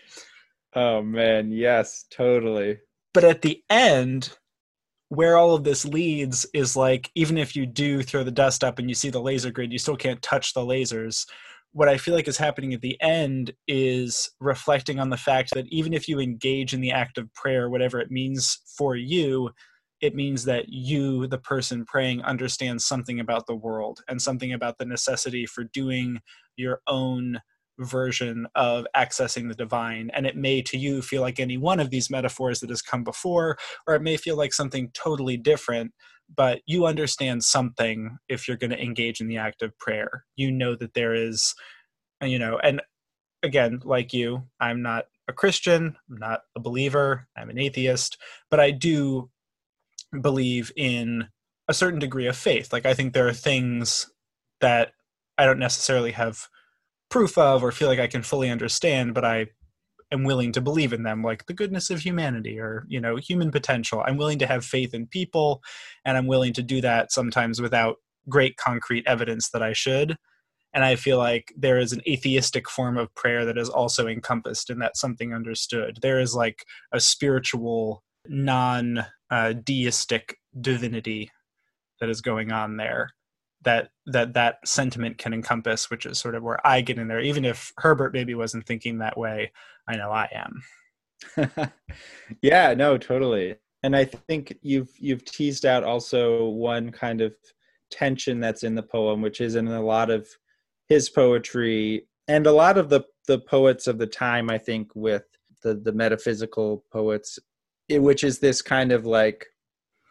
Oh 0.74 1.02
man 1.02 1.52
yes 1.52 2.06
totally. 2.12 2.80
But 3.14 3.24
at 3.24 3.42
the 3.42 3.64
end 3.70 4.38
where 5.10 5.38
all 5.38 5.54
of 5.54 5.64
this 5.64 5.86
leads 5.86 6.46
is 6.54 6.76
like 6.76 7.12
even 7.16 7.38
if 7.38 7.56
you 7.56 7.66
do 7.66 8.02
throw 8.02 8.24
the 8.24 8.32
dust 8.32 8.64
up 8.64 8.80
and 8.80 8.90
you 8.90 8.96
see 8.96 9.10
the 9.10 9.22
laser 9.22 9.52
grid 9.52 9.72
you 9.72 9.78
still 9.78 9.96
can't 9.96 10.22
touch 10.22 10.54
the 10.54 10.62
lasers. 10.62 11.26
What 11.74 11.90
i 11.90 11.98
feel 11.98 12.16
like 12.16 12.28
is 12.28 12.38
happening 12.38 12.74
at 12.74 12.82
the 12.82 13.00
end 13.02 13.52
is 13.68 14.32
reflecting 14.40 15.00
on 15.00 15.10
the 15.10 15.18
fact 15.18 15.52
that 15.54 15.68
even 15.68 15.94
if 15.94 16.08
you 16.08 16.20
engage 16.20 16.74
in 16.74 16.82
the 16.82 16.92
act 16.92 17.18
of 17.18 17.34
prayer 17.34 17.70
whatever 17.70 18.00
it 18.00 18.12
means 18.12 18.60
for 18.78 18.96
you 18.96 19.52
it 20.02 20.16
means 20.16 20.44
that 20.46 20.70
you 20.70 21.28
the 21.28 21.38
person 21.38 21.86
praying 21.86 22.22
understands 22.24 22.86
something 22.86 23.20
about 23.20 23.46
the 23.48 23.56
world 23.56 24.02
and 24.08 24.22
something 24.22 24.54
about 24.54 24.78
the 24.78 24.86
necessity 24.86 25.46
for 25.46 25.66
doing 25.66 26.20
your 26.58 26.82
own 26.88 27.40
version 27.80 28.48
of 28.56 28.86
accessing 28.96 29.48
the 29.48 29.56
divine. 29.56 30.10
And 30.14 30.26
it 30.26 30.36
may 30.36 30.62
to 30.64 30.78
you 30.78 31.02
feel 31.02 31.22
like 31.22 31.40
any 31.40 31.58
one 31.58 31.80
of 31.80 31.90
these 31.90 32.10
metaphors 32.10 32.60
that 32.60 32.70
has 32.70 32.82
come 32.82 33.04
before, 33.04 33.58
or 33.88 33.96
it 33.96 34.02
may 34.02 34.18
feel 34.18 34.38
like 34.38 34.54
something 34.54 34.92
totally 34.94 35.38
different, 35.38 35.92
but 36.36 36.62
you 36.66 36.86
understand 36.86 37.44
something 37.44 38.18
if 38.30 38.48
you're 38.48 38.58
going 38.58 38.72
to 38.72 38.82
engage 38.82 39.22
in 39.22 39.28
the 39.28 39.38
act 39.38 39.62
of 39.62 39.78
prayer. 39.78 40.26
You 40.36 40.52
know 40.52 40.76
that 40.76 40.94
there 40.94 41.14
is, 41.14 41.54
you 42.22 42.40
know, 42.40 42.58
and 42.60 42.82
again, 43.44 43.80
like 43.84 44.14
you, 44.14 44.44
I'm 44.60 44.82
not 44.82 45.06
a 45.28 45.34
Christian, 45.34 45.96
I'm 46.10 46.18
not 46.18 46.42
a 46.56 46.60
believer, 46.60 47.28
I'm 47.38 47.50
an 47.50 47.60
atheist, 47.60 48.18
but 48.50 48.60
I 48.60 48.72
do 48.72 49.30
believe 50.22 50.72
in 50.76 51.28
a 51.68 51.74
certain 51.74 52.00
degree 52.00 52.28
of 52.28 52.38
faith. 52.38 52.72
Like, 52.72 52.86
I 52.86 52.94
think 52.94 53.14
there 53.14 53.28
are 53.28 53.34
things 53.34 54.10
that 54.62 54.92
I 55.38 55.46
don't 55.46 55.60
necessarily 55.60 56.12
have 56.12 56.48
proof 57.16 57.38
of 57.38 57.64
or 57.64 57.72
feel 57.72 57.88
like 57.88 57.98
I 57.98 58.08
can 58.08 58.22
fully 58.22 58.50
understand, 58.50 59.14
but 59.14 59.24
I 59.24 59.46
am 60.12 60.26
willing 60.26 60.52
to 60.52 60.60
believe 60.60 60.92
in 60.92 61.04
them, 61.04 61.24
like 61.24 61.46
the 61.46 61.54
goodness 61.54 61.90
of 61.90 62.02
humanity 62.02 62.60
or, 62.60 62.84
you 62.90 63.00
know, 63.00 63.16
human 63.16 63.52
potential. 63.52 64.04
I'm 64.06 64.18
willing 64.18 64.38
to 64.40 64.48
have 64.48 64.66
faith 64.66 64.94
in 64.94 65.08
people, 65.08 65.64
and 66.04 66.18
I'm 66.18 66.28
willing 66.28 66.52
to 66.52 66.62
do 66.62 66.82
that 66.82 67.14
sometimes 67.14 67.62
without 67.62 68.00
great 68.28 68.58
concrete 68.58 69.08
evidence 69.08 69.52
that 69.52 69.64
I 69.64 69.72
should. 69.72 70.18
And 70.74 70.84
I 70.84 70.98
feel 70.98 71.18
like 71.18 71.54
there 71.56 71.80
is 71.80 71.94
an 71.94 72.02
atheistic 72.06 72.70
form 72.70 72.98
of 72.98 73.16
prayer 73.16 73.46
that 73.46 73.58
is 73.58 73.70
also 73.70 74.08
encompassed 74.08 74.70
in 74.70 74.80
that 74.80 74.98
something 74.98 75.34
understood. 75.34 76.00
There 76.02 76.20
is 76.20 76.36
like 76.36 76.66
a 76.92 77.00
spiritual, 77.00 78.04
non 78.28 79.06
uh, 79.32 79.54
deistic 79.54 80.36
divinity 80.60 81.32
that 82.02 82.10
is 82.10 82.20
going 82.20 82.52
on 82.52 82.76
there 82.76 83.12
that 83.66 83.90
that 84.06 84.34
that 84.34 84.58
sentiment 84.66 85.18
can 85.18 85.34
encompass 85.34 85.90
which 85.90 86.06
is 86.06 86.18
sort 86.18 86.36
of 86.36 86.44
where 86.44 86.66
i 86.66 86.80
get 86.82 86.98
in 86.98 87.08
there 87.08 87.20
even 87.20 87.44
if 87.44 87.74
herbert 87.78 88.14
maybe 88.14 88.34
wasn't 88.34 88.66
thinking 88.66 89.00
that 89.00 89.18
way 89.18 89.52
i 89.88 89.96
know 89.96 90.12
i 90.12 90.30
am. 90.34 90.62
Yeah 92.42 92.74
no 92.74 92.98
totally. 92.98 93.56
And 93.84 93.96
i 93.96 94.06
think 94.06 94.58
you've 94.62 94.92
you've 94.98 95.26
teased 95.26 95.66
out 95.66 95.84
also 95.84 96.46
one 96.46 96.92
kind 96.92 97.22
of 97.22 97.36
tension 97.92 98.40
that's 98.40 98.64
in 98.64 98.76
the 98.76 98.84
poem 98.84 99.22
which 99.22 99.42
is 99.42 99.56
in 99.56 99.68
a 99.68 99.82
lot 99.82 100.10
of 100.10 100.28
his 100.88 101.10
poetry 101.10 102.08
and 102.28 102.48
a 102.48 102.52
lot 102.52 102.78
of 102.78 102.90
the 102.90 103.02
the 103.28 103.40
poets 103.40 103.88
of 103.88 103.98
the 103.98 104.08
time 104.08 104.50
i 104.50 104.58
think 104.58 104.90
with 104.96 105.24
the 105.64 105.76
the 105.76 105.92
metaphysical 105.92 106.84
poets 106.92 107.40
which 107.90 108.24
is 108.24 108.40
this 108.40 108.62
kind 108.62 108.92
of 108.92 109.06
like 109.06 109.46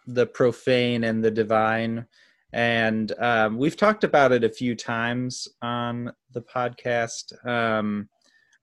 the 0.06 0.26
profane 0.26 1.04
and 1.04 1.24
the 1.24 1.30
divine 1.30 2.06
and 2.54 3.12
um, 3.18 3.58
we've 3.58 3.76
talked 3.76 4.04
about 4.04 4.30
it 4.30 4.44
a 4.44 4.48
few 4.48 4.76
times 4.76 5.48
on 5.60 6.12
the 6.32 6.40
podcast. 6.40 7.34
Um, 7.44 8.08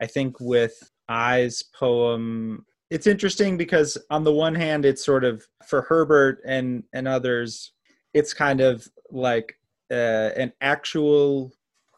I 0.01 0.07
think 0.07 0.39
with 0.39 0.89
I's 1.09 1.61
poem, 1.77 2.65
it's 2.89 3.05
interesting 3.05 3.57
because 3.57 3.97
on 4.09 4.23
the 4.23 4.31
one 4.31 4.55
hand, 4.55 4.85
it's 4.85 5.03
sort 5.03 5.25
of 5.25 5.45
for 5.67 5.81
Herbert 5.81 6.39
and 6.45 6.83
and 6.93 7.05
others, 7.05 7.73
it's 8.13 8.33
kind 8.33 8.61
of 8.61 8.87
like 9.09 9.53
uh, 9.91 10.29
an 10.37 10.53
actual 10.61 11.51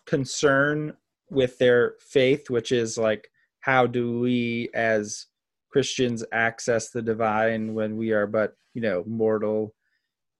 concern 0.07 0.97
with 1.29 1.59
their 1.59 1.93
faith, 1.99 2.49
which 2.49 2.71
is 2.71 2.97
like, 2.97 3.29
how 3.59 3.85
do 3.85 4.19
we 4.19 4.69
as 4.73 5.27
Christians 5.71 6.25
access 6.33 6.89
the 6.89 7.03
divine 7.03 7.75
when 7.75 7.97
we 7.97 8.13
are 8.13 8.25
but 8.25 8.55
you 8.73 8.81
know 8.81 9.03
mortal 9.05 9.75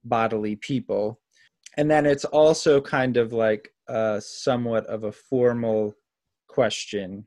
bodily 0.04 0.56
people 0.56 1.20
and 1.78 1.90
then 1.90 2.06
it's 2.06 2.26
also 2.26 2.80
kind 2.82 3.18
of 3.18 3.34
like 3.34 3.70
a 3.88 4.22
somewhat 4.24 4.86
of 4.88 5.04
a 5.04 5.12
formal 5.12 5.96
question 6.48 7.26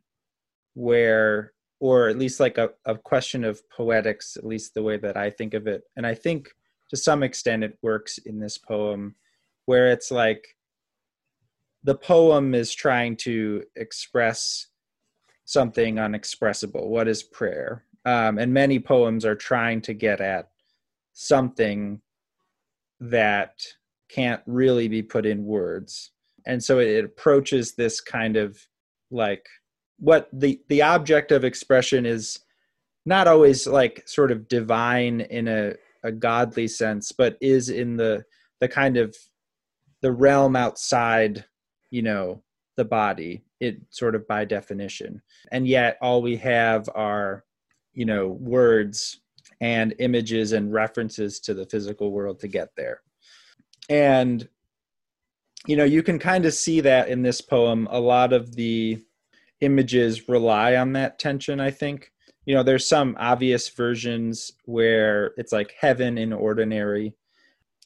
where 0.75 1.53
or 1.81 2.09
at 2.09 2.19
least 2.19 2.41
like 2.41 2.57
a, 2.57 2.71
a 2.87 2.97
question 2.97 3.45
of 3.45 3.61
poetics 3.71 4.37
at 4.37 4.47
least 4.47 4.73
the 4.75 4.83
way 4.83 4.97
that 4.97 5.17
i 5.17 5.29
think 5.29 5.55
of 5.55 5.67
it. 5.67 5.83
And 5.97 6.07
i 6.07 6.15
think 6.15 6.49
to 6.91 6.97
some 6.97 7.23
extent 7.23 7.65
it 7.65 7.79
works 7.83 8.19
in 8.19 8.39
this 8.39 8.59
poem 8.59 9.17
where 9.67 9.91
it's 9.91 10.11
like 10.11 10.57
the 11.83 11.95
poem 11.95 12.55
is 12.55 12.75
trying 12.75 13.17
to 13.17 13.63
express 13.77 14.67
something 15.45 15.99
unexpressible. 15.99 16.89
What 16.89 17.07
is 17.09 17.23
prayer? 17.23 17.85
Um, 18.05 18.39
and 18.39 18.53
many 18.53 18.79
poems 18.79 19.25
are 19.25 19.37
trying 19.37 19.81
to 19.83 19.95
get 19.95 20.21
at 20.21 20.51
something 21.13 22.01
that 23.01 23.53
can't 24.09 24.43
really 24.47 24.89
be 24.89 25.03
put 25.03 25.27
in 25.27 25.45
words 25.45 26.11
and 26.47 26.63
so 26.63 26.79
it 26.79 27.05
approaches 27.05 27.75
this 27.75 28.01
kind 28.01 28.37
of 28.37 28.59
like 29.11 29.47
what 29.99 30.29
the 30.33 30.61
the 30.69 30.83
object 30.83 31.33
of 31.33 31.45
expression 31.45 32.07
is 32.07 32.41
not 33.05 33.29
always 33.29 33.67
like 33.67 34.03
sort 34.07 34.33
of 34.33 34.49
divine 34.49 35.21
in 35.23 35.49
a, 35.49 35.75
a 36.03 36.13
godly 36.13 36.69
sense 36.69 37.13
but 37.13 37.37
is 37.41 37.69
in 37.69 37.97
the 37.97 38.25
the 38.61 38.69
kind 38.69 38.97
of 38.97 39.17
the 40.03 40.13
realm 40.13 40.57
outside 40.57 41.45
you 41.91 42.03
know 42.03 42.43
the 42.77 42.85
body 42.85 43.45
it 43.61 43.79
sort 43.91 44.15
of 44.15 44.27
by 44.29 44.45
definition 44.45 45.23
and 45.51 45.67
yet 45.67 45.97
all 46.03 46.21
we 46.21 46.37
have 46.37 46.89
are 46.95 47.45
you 47.95 48.05
know 48.05 48.29
words 48.29 49.21
and 49.61 49.95
images 49.99 50.53
and 50.53 50.73
references 50.73 51.41
to 51.41 51.55
the 51.55 51.67
physical 51.67 52.11
world 52.11 52.41
to 52.41 52.49
get 52.49 52.69
there. 52.77 53.01
And 53.89 54.49
you 55.67 55.77
know, 55.77 55.85
you 55.85 56.03
can 56.03 56.19
kind 56.19 56.47
of 56.47 56.55
see 56.55 56.81
that 56.81 57.09
in 57.09 57.23
this 57.23 57.41
poem. 57.41 57.89
A 57.91 57.99
lot 57.99 58.33
of 58.33 58.55
the 58.55 59.03
images 59.61 60.29
rely 60.29 60.77
on 60.77 60.93
that 60.93 61.19
tension, 61.19 61.61
I 61.61 61.71
think. 61.71 62.13
You 62.45 62.55
know, 62.55 62.63
there's 62.63 62.89
some 62.89 63.17
obvious 63.19 63.69
versions 63.69 64.53
where 64.65 65.33
it's 65.37 65.53
like 65.53 65.75
heaven 65.79 66.19
in 66.19 66.33
ordinary, 66.33 67.15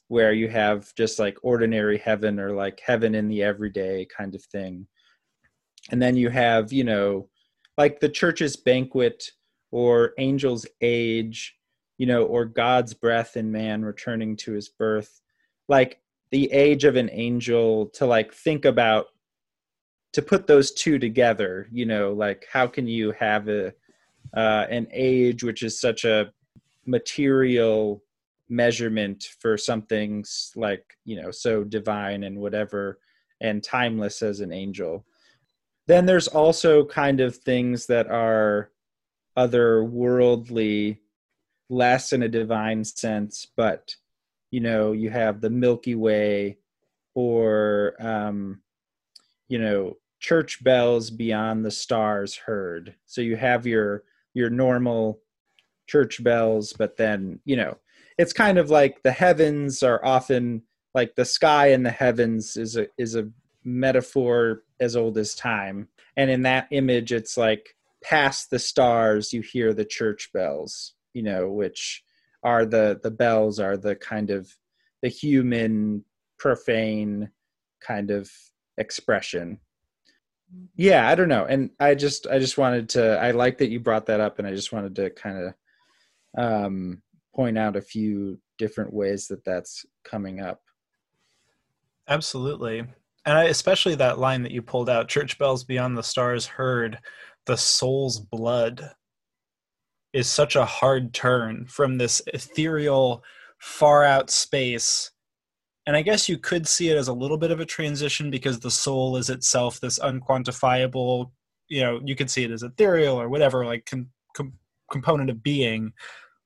where 0.09 0.35
you 0.35 0.49
have 0.49 0.95
just 0.95 1.19
like 1.19 1.39
ordinary 1.43 1.97
heaven 1.97 2.39
or 2.39 2.53
like 2.53 2.81
heaven 2.85 3.15
in 3.15 3.29
the 3.29 3.43
everyday 3.43 4.07
kind 4.15 4.35
of 4.35 4.45
thing. 4.45 4.87
And 5.91 6.03
then 6.03 6.17
you 6.17 6.29
have, 6.29 6.73
you 6.73 6.85
know, 6.85 7.29
like 7.79 8.01
the 8.01 8.09
church's 8.11 8.57
banquet 8.57 9.31
or 9.71 10.13
angel's 10.19 10.67
age, 10.83 11.57
you 11.97 12.05
know, 12.05 12.25
or 12.25 12.45
God's 12.45 12.93
breath 12.93 13.39
in 13.39 13.51
man 13.51 13.83
returning 13.83 14.37
to 14.39 14.53
his 14.53 14.69
birth. 14.69 15.23
Like 15.71 16.01
the 16.31 16.53
age 16.53 16.85
of 16.85 16.97
an 16.97 17.09
angel 17.13 17.87
to 17.95 18.05
like 18.05 18.35
think 18.35 18.67
about 18.67 19.07
to 20.13 20.21
put 20.21 20.47
those 20.47 20.73
two 20.73 20.99
together 20.99 21.69
you 21.71 21.87
know 21.87 22.13
like 22.13 22.45
how 22.53 22.67
can 22.67 22.89
you 22.89 23.13
have 23.13 23.49
a 23.49 23.73
uh, 24.37 24.67
an 24.71 24.87
age 24.93 25.43
which 25.43 25.63
is 25.63 25.81
such 25.81 26.05
a 26.05 26.33
material 26.87 28.03
measurement 28.49 29.29
for 29.39 29.57
something 29.57 30.25
like 30.57 30.85
you 31.05 31.21
know 31.21 31.31
so 31.31 31.65
divine 31.65 32.25
and 32.25 32.39
whatever 32.39 32.99
and 33.41 33.65
timeless 33.65 34.21
as 34.23 34.41
an 34.41 34.53
angel. 34.53 35.07
Then 35.87 36.05
there's 36.05 36.29
also 36.29 36.85
kind 36.85 37.21
of 37.21 37.37
things 37.37 37.87
that 37.87 38.09
are 38.09 38.71
otherworldly 39.37 40.99
less 41.71 42.13
in 42.13 42.23
a 42.23 42.29
divine 42.29 42.85
sense 42.85 43.47
but 43.57 43.95
you 44.51 44.61
know 44.61 44.93
you 44.93 45.11
have 45.11 45.41
the 45.41 45.51
milky 45.51 45.95
way 45.95 46.59
or 47.15 47.95
um 48.01 48.61
you 49.49 49.59
know 49.59 49.97
church 50.21 50.63
bells 50.63 51.11
beyond 51.11 51.65
the 51.65 51.71
stars 51.71 52.37
heard. 52.37 52.95
So 53.07 53.21
you 53.21 53.37
have 53.37 53.67
your 53.67 54.05
your 54.35 54.51
normal 54.51 55.21
church 55.89 56.23
bells 56.23 56.73
but 56.73 56.97
then 56.97 57.41
you 57.45 57.57
know 57.57 57.77
it's 58.17 58.33
kind 58.33 58.59
of 58.59 58.71
like 58.71 59.03
the 59.03 59.11
heavens 59.11 59.83
are 59.83 60.05
often 60.05 60.63
like 60.95 61.17
the 61.17 61.25
sky 61.25 61.69
and 61.69 61.85
the 61.85 61.91
heavens 61.91 62.57
is 62.57 62.77
a 62.77 62.87
is 62.99 63.17
a 63.17 63.29
metaphor 63.65 64.63
as 64.79 64.97
old 64.97 65.19
as 65.19 65.35
time. 65.35 65.89
And 66.17 66.31
in 66.31 66.43
that 66.43 66.69
image 66.71 67.13
it's 67.13 67.37
like 67.37 67.75
past 68.03 68.51
the 68.51 68.59
stars 68.59 69.33
you 69.33 69.43
hear 69.43 69.75
the 69.75 69.85
church 69.85 70.31
bells 70.33 70.95
you 71.13 71.23
know 71.23 71.51
which 71.51 72.03
are 72.43 72.65
the 72.65 73.01
the 73.03 73.11
bells 73.11 73.59
are 73.61 73.77
the 73.77 73.97
kind 73.97 74.31
of 74.31 74.51
the 75.03 75.09
human 75.09 76.05
profane 76.39 77.31
kind 77.81 78.11
of 78.11 78.31
expression. 78.79 79.59
Yeah 80.77 81.09
i 81.09 81.15
don't 81.15 81.29
know. 81.29 81.45
And 81.45 81.71
i 81.79 81.95
just 81.95 82.27
i 82.27 82.39
just 82.39 82.59
wanted 82.59 82.89
to 82.91 83.19
i 83.19 83.31
like 83.31 83.59
that 83.59 83.71
you 83.71 83.81
brought 83.81 84.07
that 84.07 84.21
up 84.21 84.39
and 84.39 84.49
i 84.49 84.55
just 84.55 84.73
wanted 84.73 84.97
to 84.97 85.11
kind 85.11 85.39
of 85.39 85.55
um 86.43 87.03
point 87.35 87.57
out 87.57 87.77
a 87.77 87.81
few 87.81 88.39
different 88.59 88.93
ways 88.93 89.27
that 89.29 89.45
that's 89.45 89.87
coming 90.05 90.41
up. 90.41 90.61
Absolutely. 92.09 92.81
And 93.25 93.39
I, 93.39 93.45
especially 93.45 93.95
that 93.97 94.19
line 94.19 94.43
that 94.43 94.53
you 94.53 94.63
pulled 94.63 94.91
out 94.91 95.09
church 95.09 95.39
bells 95.39 95.65
beyond 95.65 95.97
the 95.97 96.03
stars 96.03 96.47
heard 96.47 96.99
the 97.47 97.57
soul's 97.57 98.19
blood 98.19 98.91
is 100.13 100.29
such 100.29 100.57
a 100.57 100.65
hard 100.65 101.15
turn 101.15 101.67
from 101.67 101.99
this 101.99 102.21
ethereal, 102.29 103.23
far 103.59 104.05
out 104.05 104.31
space. 104.31 105.11
And 105.87 105.97
I 105.97 106.03
guess 106.03 106.29
you 106.29 106.39
could 106.39 106.67
see 106.67 106.91
it 106.91 106.97
as 106.97 107.09
a 107.09 107.13
little 107.13 107.39
bit 107.39 107.51
of 107.51 107.61
a 107.61 107.67
transition 107.67 108.31
because 108.31 108.61
the 108.61 108.71
soul 108.71 109.17
is 109.17 109.31
itself 109.31 109.81
this 109.81 109.99
unquantifiable, 109.99 111.31
you 111.69 111.83
know, 111.83 112.01
you 112.05 112.17
could 112.17 112.31
see 112.31 112.45
it 112.45 112.51
as 112.51 112.63
ethereal 112.63 113.21
or 113.21 113.29
whatever, 113.29 113.65
like 113.65 113.87
com- 113.87 114.11
com- 114.37 114.55
component 114.91 115.31
of 115.31 115.43
being. 115.43 115.93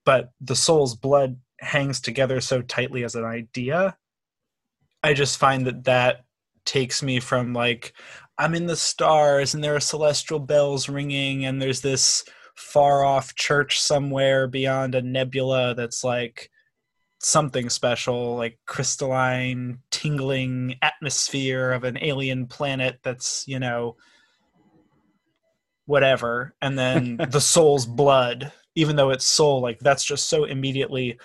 But 0.04 0.30
the 0.40 0.56
soul's 0.56 0.94
blood 0.94 1.38
hangs 1.60 2.00
together 2.00 2.40
so 2.40 2.62
tightly 2.62 3.04
as 3.04 3.14
an 3.14 3.24
idea. 3.24 3.96
I 5.02 5.14
just 5.14 5.38
find 5.38 5.66
that 5.66 5.84
that 5.84 6.24
takes 6.64 7.02
me 7.02 7.20
from 7.20 7.52
like, 7.52 7.92
I'm 8.38 8.54
in 8.54 8.66
the 8.66 8.76
stars 8.76 9.54
and 9.54 9.62
there 9.62 9.76
are 9.76 9.80
celestial 9.80 10.38
bells 10.38 10.88
ringing 10.88 11.44
and 11.44 11.60
there's 11.60 11.80
this 11.80 12.24
far 12.54 13.04
off 13.04 13.34
church 13.34 13.80
somewhere 13.80 14.46
beyond 14.46 14.94
a 14.94 15.02
nebula 15.02 15.74
that's 15.74 16.04
like 16.04 16.50
something 17.18 17.70
special, 17.70 18.36
like 18.36 18.58
crystalline, 18.66 19.78
tingling 19.90 20.76
atmosphere 20.82 21.72
of 21.72 21.84
an 21.84 21.98
alien 22.00 22.46
planet 22.46 22.98
that's, 23.02 23.46
you 23.48 23.58
know, 23.58 23.96
whatever. 25.86 26.54
And 26.60 26.78
then 26.78 27.16
the 27.30 27.40
soul's 27.40 27.86
blood, 27.86 28.52
even 28.74 28.96
though 28.96 29.10
it's 29.10 29.26
soul, 29.26 29.60
like 29.60 29.80
that's 29.80 30.04
just 30.04 30.28
so 30.28 30.44
immediately 30.44 31.18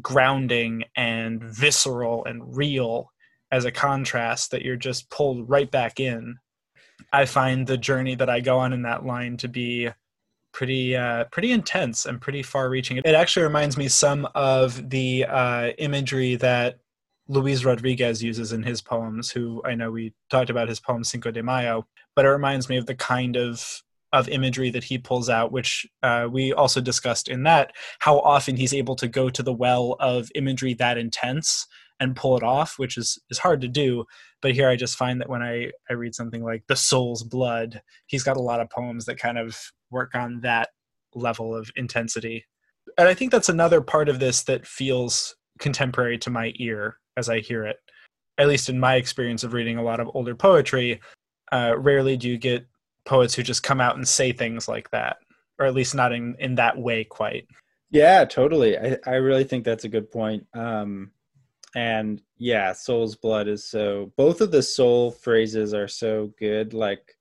grounding 0.00 0.84
and 0.96 1.42
visceral 1.42 2.24
and 2.24 2.56
real 2.56 3.12
as 3.50 3.64
a 3.64 3.72
contrast 3.72 4.50
that 4.50 4.62
you're 4.62 4.76
just 4.76 5.10
pulled 5.10 5.48
right 5.48 5.70
back 5.70 6.00
in. 6.00 6.36
I 7.12 7.26
find 7.26 7.66
the 7.66 7.76
journey 7.76 8.14
that 8.14 8.30
I 8.30 8.40
go 8.40 8.58
on 8.58 8.72
in 8.72 8.82
that 8.82 9.04
line 9.04 9.36
to 9.38 9.48
be 9.48 9.90
pretty 10.52 10.96
uh, 10.96 11.24
pretty 11.24 11.52
intense 11.52 12.06
and 12.06 12.20
pretty 12.20 12.42
far 12.42 12.68
reaching. 12.68 12.98
It 12.98 13.14
actually 13.14 13.44
reminds 13.44 13.76
me 13.76 13.88
some 13.88 14.28
of 14.34 14.90
the 14.90 15.24
uh, 15.28 15.70
imagery 15.78 16.36
that 16.36 16.78
Luis 17.28 17.64
Rodriguez 17.64 18.22
uses 18.22 18.52
in 18.52 18.62
his 18.62 18.82
poems. 18.82 19.30
Who 19.30 19.62
I 19.64 19.74
know 19.74 19.90
we 19.90 20.12
talked 20.30 20.50
about 20.50 20.68
his 20.68 20.80
poem 20.80 21.04
Cinco 21.04 21.30
de 21.30 21.42
Mayo, 21.42 21.86
but 22.14 22.24
it 22.24 22.30
reminds 22.30 22.68
me 22.68 22.76
of 22.76 22.86
the 22.86 22.94
kind 22.94 23.36
of 23.36 23.82
of 24.12 24.28
imagery 24.28 24.70
that 24.70 24.84
he 24.84 24.98
pulls 24.98 25.30
out, 25.30 25.52
which 25.52 25.86
uh, 26.02 26.28
we 26.30 26.52
also 26.52 26.80
discussed 26.80 27.28
in 27.28 27.44
that. 27.44 27.72
How 28.00 28.18
often 28.20 28.56
he's 28.56 28.74
able 28.74 28.94
to 28.96 29.08
go 29.08 29.30
to 29.30 29.42
the 29.42 29.52
well 29.54 29.96
of 30.00 30.30
imagery 30.34 30.74
that 30.74 30.98
intense 30.98 31.66
and 31.98 32.16
pull 32.16 32.36
it 32.36 32.42
off, 32.42 32.78
which 32.78 32.98
is 32.98 33.18
is 33.30 33.38
hard 33.38 33.60
to 33.62 33.68
do. 33.68 34.04
But 34.40 34.52
here 34.52 34.68
I 34.68 34.76
just 34.76 34.96
find 34.96 35.20
that 35.20 35.28
when 35.28 35.42
I 35.42 35.70
I 35.88 35.94
read 35.94 36.14
something 36.14 36.42
like 36.42 36.64
The 36.66 36.76
Soul's 36.76 37.22
Blood, 37.22 37.80
he's 38.06 38.24
got 38.24 38.36
a 38.36 38.42
lot 38.42 38.60
of 38.60 38.70
poems 38.70 39.06
that 39.06 39.18
kind 39.18 39.38
of 39.38 39.56
work 39.92 40.14
on 40.14 40.40
that 40.40 40.70
level 41.14 41.54
of 41.54 41.70
intensity. 41.76 42.44
And 42.98 43.08
I 43.08 43.14
think 43.14 43.30
that's 43.30 43.48
another 43.48 43.80
part 43.80 44.08
of 44.08 44.18
this 44.18 44.42
that 44.44 44.66
feels 44.66 45.36
contemporary 45.58 46.18
to 46.18 46.30
my 46.30 46.52
ear 46.56 46.96
as 47.16 47.28
I 47.28 47.40
hear 47.40 47.64
it. 47.64 47.76
At 48.38 48.48
least 48.48 48.68
in 48.68 48.80
my 48.80 48.96
experience 48.96 49.44
of 49.44 49.52
reading 49.52 49.76
a 49.76 49.82
lot 49.82 50.00
of 50.00 50.10
older 50.14 50.34
poetry, 50.34 51.00
uh, 51.52 51.74
rarely 51.76 52.16
do 52.16 52.28
you 52.28 52.38
get 52.38 52.66
poets 53.04 53.34
who 53.34 53.42
just 53.42 53.62
come 53.62 53.80
out 53.80 53.96
and 53.96 54.06
say 54.06 54.32
things 54.32 54.68
like 54.68 54.90
that, 54.90 55.16
or 55.58 55.66
at 55.66 55.74
least 55.74 55.94
not 55.94 56.12
in, 56.12 56.34
in 56.38 56.54
that 56.56 56.76
way 56.78 57.04
quite. 57.04 57.46
Yeah, 57.90 58.24
totally. 58.24 58.78
I, 58.78 58.96
I 59.06 59.14
really 59.16 59.44
think 59.44 59.64
that's 59.64 59.84
a 59.84 59.88
good 59.88 60.10
point. 60.10 60.46
Um, 60.54 61.10
and 61.74 62.22
yeah, 62.38 62.72
soul's 62.72 63.16
blood 63.16 63.48
is 63.48 63.64
so, 63.64 64.12
both 64.16 64.40
of 64.40 64.50
the 64.50 64.62
soul 64.62 65.10
phrases 65.10 65.74
are 65.74 65.88
so 65.88 66.32
good. 66.38 66.74
Like, 66.74 67.16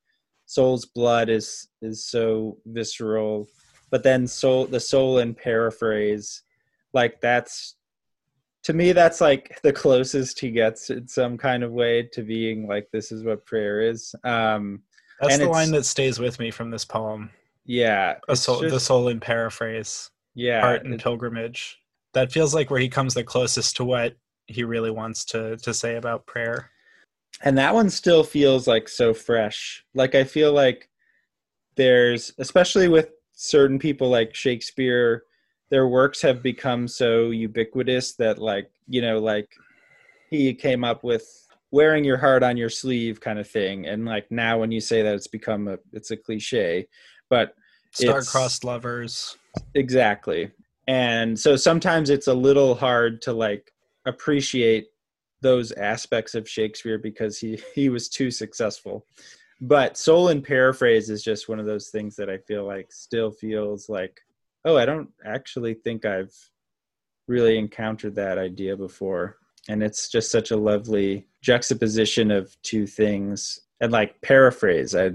soul's 0.51 0.85
blood 0.85 1.29
is 1.29 1.69
is 1.81 2.05
so 2.05 2.57
visceral 2.65 3.47
but 3.89 4.03
then 4.03 4.27
soul 4.27 4.65
the 4.65 4.79
soul 4.79 5.19
in 5.19 5.33
paraphrase 5.33 6.43
like 6.93 7.21
that's 7.21 7.77
to 8.63 8.73
me 8.73 8.91
that's 8.91 9.21
like 9.21 9.59
the 9.63 9.71
closest 9.71 10.39
he 10.41 10.51
gets 10.51 10.89
in 10.89 11.07
some 11.07 11.37
kind 11.37 11.63
of 11.63 11.71
way 11.71 12.03
to 12.11 12.21
being 12.21 12.67
like 12.67 12.89
this 12.91 13.13
is 13.13 13.23
what 13.23 13.45
prayer 13.45 13.81
is. 13.81 14.13
Um 14.25 14.81
that's 15.21 15.37
the 15.37 15.47
line 15.47 15.71
that 15.71 15.85
stays 15.85 16.19
with 16.19 16.37
me 16.39 16.51
from 16.51 16.69
this 16.69 16.83
poem. 16.83 17.29
Yeah 17.65 18.15
soul, 18.33 18.61
just, 18.61 18.73
the 18.73 18.79
soul 18.79 19.07
in 19.07 19.21
paraphrase 19.21 20.09
yeah 20.35 20.59
heart 20.59 20.85
and 20.85 20.99
pilgrimage. 20.99 21.77
That 22.13 22.31
feels 22.31 22.53
like 22.53 22.69
where 22.69 22.79
he 22.79 22.89
comes 22.89 23.13
the 23.13 23.23
closest 23.23 23.77
to 23.77 23.85
what 23.85 24.15
he 24.47 24.65
really 24.65 24.91
wants 24.91 25.23
to 25.25 25.55
to 25.57 25.73
say 25.73 25.95
about 25.95 26.25
prayer 26.25 26.71
and 27.43 27.57
that 27.57 27.73
one 27.73 27.89
still 27.89 28.23
feels 28.23 28.67
like 28.67 28.87
so 28.87 29.13
fresh. 29.13 29.83
Like 29.93 30.15
i 30.15 30.23
feel 30.23 30.53
like 30.53 30.89
there's 31.75 32.33
especially 32.37 32.87
with 32.87 33.09
certain 33.33 33.79
people 33.79 34.09
like 34.09 34.35
shakespeare 34.35 35.23
their 35.69 35.87
works 35.87 36.21
have 36.21 36.43
become 36.43 36.87
so 36.87 37.29
ubiquitous 37.31 38.13
that 38.15 38.37
like 38.37 38.69
you 38.87 39.01
know 39.01 39.19
like 39.19 39.49
he 40.29 40.53
came 40.53 40.83
up 40.83 41.03
with 41.03 41.47
wearing 41.71 42.03
your 42.03 42.17
heart 42.17 42.43
on 42.43 42.57
your 42.57 42.69
sleeve 42.69 43.19
kind 43.19 43.39
of 43.39 43.47
thing. 43.47 43.87
And 43.87 44.05
like 44.05 44.29
now 44.29 44.59
when 44.59 44.71
you 44.71 44.81
say 44.81 45.01
that 45.01 45.15
it's 45.15 45.27
become 45.27 45.67
a 45.67 45.77
it's 45.93 46.11
a 46.11 46.17
cliche. 46.17 46.87
But 47.29 47.55
star-crossed 47.91 48.63
lovers. 48.63 49.37
Exactly. 49.75 50.51
And 50.87 51.39
so 51.39 51.55
sometimes 51.55 52.09
it's 52.09 52.27
a 52.27 52.33
little 52.33 52.75
hard 52.75 53.21
to 53.23 53.33
like 53.33 53.71
appreciate 54.05 54.87
those 55.41 55.71
aspects 55.73 56.35
of 56.35 56.49
Shakespeare 56.49 56.97
because 56.97 57.39
he 57.39 57.61
he 57.75 57.89
was 57.89 58.09
too 58.09 58.31
successful. 58.31 59.05
But 59.59 59.97
Soul 59.97 60.29
and 60.29 60.43
Paraphrase 60.43 61.09
is 61.09 61.23
just 61.23 61.47
one 61.47 61.59
of 61.59 61.67
those 61.67 61.89
things 61.89 62.15
that 62.15 62.29
I 62.29 62.39
feel 62.39 62.65
like 62.65 62.91
still 62.91 63.31
feels 63.31 63.89
like 63.89 64.19
oh, 64.65 64.77
I 64.77 64.85
don't 64.85 65.09
actually 65.25 65.73
think 65.73 66.05
I've 66.05 66.33
really 67.27 67.57
encountered 67.57 68.15
that 68.15 68.37
idea 68.37 68.75
before. 68.75 69.37
And 69.69 69.81
it's 69.83 70.09
just 70.09 70.31
such 70.31 70.51
a 70.51 70.57
lovely 70.57 71.27
juxtaposition 71.41 72.31
of 72.31 72.55
two 72.61 72.87
things. 72.87 73.61
And 73.79 73.91
like 73.91 74.21
paraphrase, 74.21 74.95
I 74.95 75.13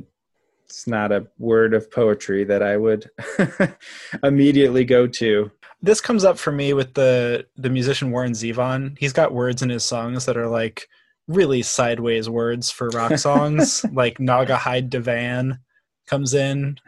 it's 0.64 0.88
not 0.88 1.12
a 1.12 1.28
word 1.38 1.74
of 1.74 1.92
poetry 1.92 2.42
that 2.42 2.60
I 2.60 2.76
would 2.76 3.08
immediately 4.24 4.84
go 4.84 5.06
to. 5.06 5.50
This 5.82 6.00
comes 6.00 6.24
up 6.24 6.38
for 6.38 6.52
me 6.52 6.72
with 6.72 6.94
the 6.94 7.46
the 7.56 7.70
musician 7.70 8.10
Warren 8.10 8.32
Zevon. 8.32 8.96
He's 8.98 9.12
got 9.12 9.32
words 9.32 9.62
in 9.62 9.68
his 9.68 9.84
songs 9.84 10.24
that 10.26 10.36
are 10.36 10.48
like 10.48 10.88
really 11.28 11.62
sideways 11.62 12.28
words 12.28 12.70
for 12.70 12.88
rock 12.90 13.18
songs, 13.18 13.84
like 13.92 14.18
Naugahyde 14.18 14.90
Divan 14.90 15.58
comes 16.06 16.34
in. 16.34 16.78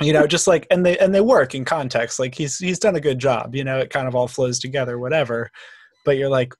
you 0.00 0.12
know, 0.12 0.26
just 0.26 0.46
like 0.46 0.66
and 0.70 0.86
they 0.86 0.96
and 0.98 1.14
they 1.14 1.20
work 1.20 1.54
in 1.54 1.64
context. 1.64 2.18
Like 2.18 2.34
he's 2.34 2.58
he's 2.58 2.78
done 2.78 2.96
a 2.96 3.00
good 3.00 3.18
job. 3.18 3.54
You 3.54 3.64
know, 3.64 3.78
it 3.78 3.90
kind 3.90 4.08
of 4.08 4.14
all 4.14 4.28
flows 4.28 4.58
together, 4.58 4.98
whatever. 4.98 5.50
But 6.04 6.16
you're 6.16 6.30
like, 6.30 6.54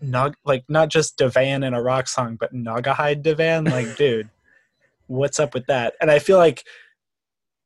Nog, 0.00 0.34
like 0.44 0.64
not 0.68 0.88
just 0.88 1.16
Divan 1.16 1.62
in 1.62 1.74
a 1.74 1.82
rock 1.82 2.08
song, 2.08 2.36
but 2.38 2.52
Naugahyde 2.52 3.22
Divan. 3.22 3.64
Like, 3.64 3.96
dude, 3.96 4.28
what's 5.06 5.38
up 5.38 5.54
with 5.54 5.66
that? 5.66 5.94
And 6.00 6.10
I 6.10 6.18
feel 6.18 6.38
like 6.38 6.64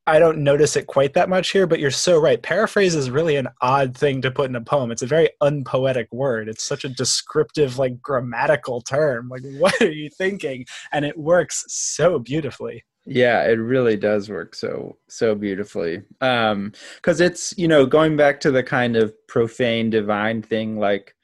I 0.07 0.19
don't 0.19 0.39
notice 0.39 0.77
it 0.77 0.87
quite 0.87 1.15
that 1.15 1.29
much 1.29 1.51
here, 1.51 1.67
but 1.67 1.81
you're 1.81 1.91
so 1.91 2.21
right. 2.21 2.41
Paraphrase 2.41 2.95
is 2.95 3.11
really 3.11 3.37
an 3.37 3.49
odd 3.61 3.97
thing 3.97 4.23
to 4.23 4.31
put 4.31 4.49
in 4.49 4.57
a 4.57 4.61
poem. 4.61 4.93
It's 4.93 5.03
a 5.03 5.07
very 5.07 5.31
unpoetic 5.41 6.13
word. 6.13 6.49
It's 6.49 6.63
such 6.63 6.85
a 6.85 6.89
descriptive, 6.89 7.79
like 7.79 8.01
grammatical 8.01 8.81
term. 8.81 9.29
Like, 9.29 9.43
what 9.59 9.81
are 9.83 9.91
you 9.91 10.09
thinking? 10.11 10.65
And 10.93 11.05
it 11.05 11.19
works 11.19 11.65
so 11.69 12.19
beautifully. 12.19 12.85
Yeah, 13.05 13.45
it 13.45 13.55
really 13.55 13.97
does 13.97 14.29
work 14.29 14.55
so 14.57 14.99
so 15.09 15.37
beautifully. 15.37 16.03
Um 16.21 16.73
cuz 17.03 17.21
it's, 17.21 17.57
you 17.57 17.69
know, 17.69 17.87
going 17.87 18.17
back 18.17 18.41
to 18.41 18.51
the 18.51 18.65
kind 18.65 18.97
of 18.97 19.15
profane 19.29 19.91
divine 19.91 20.43
thing 20.43 20.77
like 20.77 21.15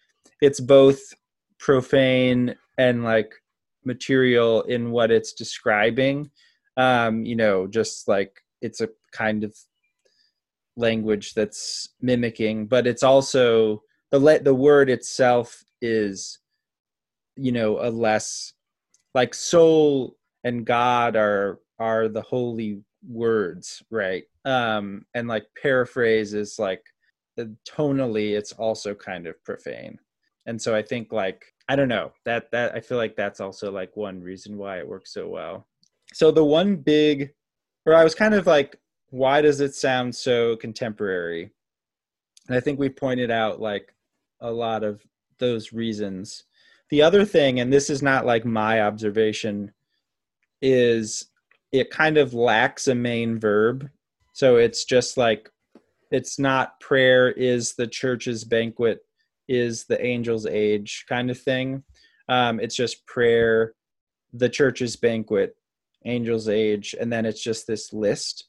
it's 0.40 0.60
both 0.60 1.00
profane 1.58 2.54
and 2.78 3.04
like 3.04 3.32
material 3.84 4.62
in 4.62 4.90
what 4.90 5.10
it's 5.10 5.32
describing. 5.32 6.30
Um, 6.76 7.24
you 7.24 7.36
know, 7.36 7.66
just 7.66 8.08
like 8.08 8.42
it's 8.62 8.80
a 8.80 8.88
kind 9.12 9.44
of 9.44 9.54
language 10.76 11.34
that's 11.34 11.90
mimicking, 12.00 12.66
but 12.66 12.86
it's 12.86 13.02
also 13.02 13.82
the 14.10 14.40
the 14.42 14.54
word 14.54 14.90
itself 14.90 15.62
is 15.80 16.38
you 17.36 17.50
know 17.50 17.78
a 17.80 17.90
less 17.90 18.52
like 19.14 19.34
soul 19.34 20.16
and 20.44 20.66
god 20.66 21.16
are 21.16 21.60
are 21.78 22.08
the 22.08 22.22
holy 22.22 22.80
words 23.08 23.82
right? 23.90 24.24
Um 24.44 25.04
and 25.14 25.28
like 25.28 25.46
paraphrase 25.60 26.34
is 26.34 26.58
like 26.58 26.82
tonally 27.68 28.32
it's 28.32 28.52
also 28.52 28.94
kind 28.94 29.26
of 29.26 29.42
profane. 29.44 29.98
And 30.46 30.60
so 30.60 30.74
i 30.74 30.82
think 30.82 31.12
like 31.12 31.42
i 31.68 31.76
don't 31.76 31.88
know 31.88 32.12
that 32.24 32.50
that 32.52 32.74
i 32.74 32.80
feel 32.80 32.98
like 32.98 33.16
that's 33.16 33.40
also 33.40 33.70
like 33.70 33.96
one 33.96 34.20
reason 34.20 34.58
why 34.58 34.78
it 34.78 34.88
works 34.88 35.12
so 35.12 35.28
well. 35.28 35.66
So 36.12 36.30
the 36.30 36.44
one 36.44 36.76
big 36.76 37.32
or 37.86 37.94
i 37.94 38.04
was 38.04 38.14
kind 38.14 38.34
of 38.34 38.46
like 38.46 38.78
why 39.12 39.42
does 39.42 39.60
it 39.60 39.74
sound 39.74 40.14
so 40.14 40.56
contemporary? 40.56 41.50
And 42.48 42.56
i 42.56 42.60
think 42.60 42.78
we 42.78 42.88
pointed 42.88 43.30
out 43.30 43.60
like 43.60 43.94
a 44.40 44.50
lot 44.50 44.82
of 44.82 45.02
those 45.38 45.72
reasons. 45.72 46.44
The 46.90 47.02
other 47.02 47.24
thing 47.24 47.60
and 47.60 47.72
this 47.72 47.90
is 47.90 48.02
not 48.02 48.26
like 48.26 48.44
my 48.44 48.80
observation 48.80 49.72
is 50.60 51.26
it 51.72 51.90
kind 51.90 52.16
of 52.16 52.34
lacks 52.34 52.88
a 52.88 52.94
main 52.94 53.38
verb. 53.38 53.88
So 54.32 54.56
it's 54.56 54.84
just 54.84 55.16
like 55.16 55.50
it's 56.10 56.38
not 56.38 56.80
prayer 56.80 57.30
is 57.30 57.74
the 57.74 57.86
church's 57.86 58.44
banquet 58.44 59.00
is 59.48 59.84
the 59.84 60.00
angel's 60.00 60.46
age 60.46 61.04
kind 61.08 61.30
of 61.30 61.38
thing. 61.38 61.82
Um, 62.28 62.60
it's 62.60 62.76
just 62.76 63.06
prayer 63.06 63.74
the 64.32 64.48
church's 64.48 64.96
banquet 64.96 65.54
angel's 66.04 66.48
age 66.48 66.94
and 67.00 67.12
then 67.12 67.24
it's 67.24 67.42
just 67.42 67.66
this 67.66 67.92
list 67.92 68.48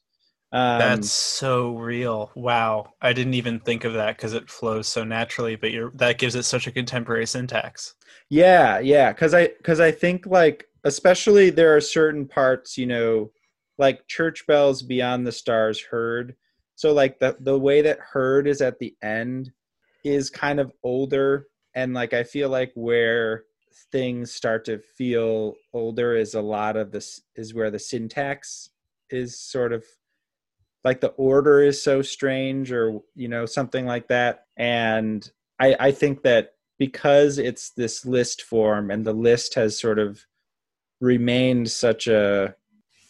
um, 0.53 0.77
That's 0.77 1.11
so 1.11 1.75
real. 1.77 2.29
Wow. 2.35 2.93
I 3.01 3.11
didn't 3.11 3.33
even 3.33 3.59
think 3.59 3.85
of 3.85 3.93
that 3.93 4.17
because 4.17 4.33
it 4.33 4.51
flows 4.51 4.87
so 4.87 5.03
naturally, 5.03 5.55
but 5.55 5.71
you're 5.71 5.89
that 5.95 6.19
gives 6.19 6.35
it 6.35 6.43
such 6.43 6.67
a 6.67 6.71
contemporary 6.71 7.25
syntax. 7.25 7.95
Yeah, 8.29 8.77
yeah. 8.77 9.11
Cause 9.13 9.33
I 9.33 9.47
cause 9.63 9.79
I 9.79 9.89
think 9.89 10.27
like 10.27 10.67
especially 10.83 11.49
there 11.49 11.75
are 11.75 11.81
certain 11.81 12.27
parts, 12.27 12.77
you 12.77 12.85
know, 12.85 13.31
like 13.79 14.07
church 14.07 14.45
bells 14.45 14.83
beyond 14.83 15.25
the 15.25 15.31
stars 15.31 15.81
heard. 15.81 16.35
So 16.75 16.93
like 16.93 17.17
the 17.17 17.35
the 17.39 17.57
way 17.57 17.81
that 17.81 17.97
heard 17.97 18.47
is 18.47 18.61
at 18.61 18.77
the 18.77 18.95
end 19.01 19.51
is 20.03 20.29
kind 20.29 20.59
of 20.59 20.71
older 20.83 21.47
and 21.73 21.95
like 21.95 22.13
I 22.13 22.23
feel 22.23 22.49
like 22.49 22.71
where 22.75 23.45
things 23.91 24.31
start 24.31 24.65
to 24.65 24.79
feel 24.79 25.55
older 25.73 26.15
is 26.15 26.33
a 26.33 26.41
lot 26.41 26.77
of 26.77 26.91
this 26.91 27.21
is 27.36 27.53
where 27.53 27.71
the 27.71 27.79
syntax 27.79 28.69
is 29.09 29.39
sort 29.39 29.73
of 29.73 29.83
like 30.83 30.99
the 30.99 31.09
order 31.09 31.62
is 31.62 31.81
so 31.81 32.01
strange 32.01 32.71
or 32.71 33.01
you 33.15 33.27
know 33.27 33.45
something 33.45 33.86
like 33.86 34.07
that. 34.07 34.45
And 34.57 35.29
i 35.59 35.75
i 35.79 35.91
think 35.91 36.23
that 36.23 36.53
because 36.79 37.38
it's 37.38 37.69
this 37.71 38.05
list 38.05 38.41
form 38.41 38.91
and 38.91 39.05
the 39.05 39.13
list 39.13 39.53
has 39.53 39.79
sort 39.79 39.99
of 39.99 40.25
remained 40.99 41.69
such 41.69 42.07
a 42.07 42.55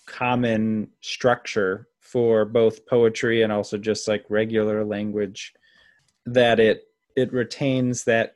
common 0.06 0.90
structure 1.02 1.88
for 2.00 2.46
both 2.46 2.86
poetry 2.86 3.42
and 3.42 3.52
also 3.52 3.78
just 3.78 4.08
like 4.08 4.26
regular 4.30 4.84
language 4.84 5.54
that 6.26 6.60
it 6.60 6.84
it 7.16 7.32
retains 7.32 8.04
that 8.04 8.36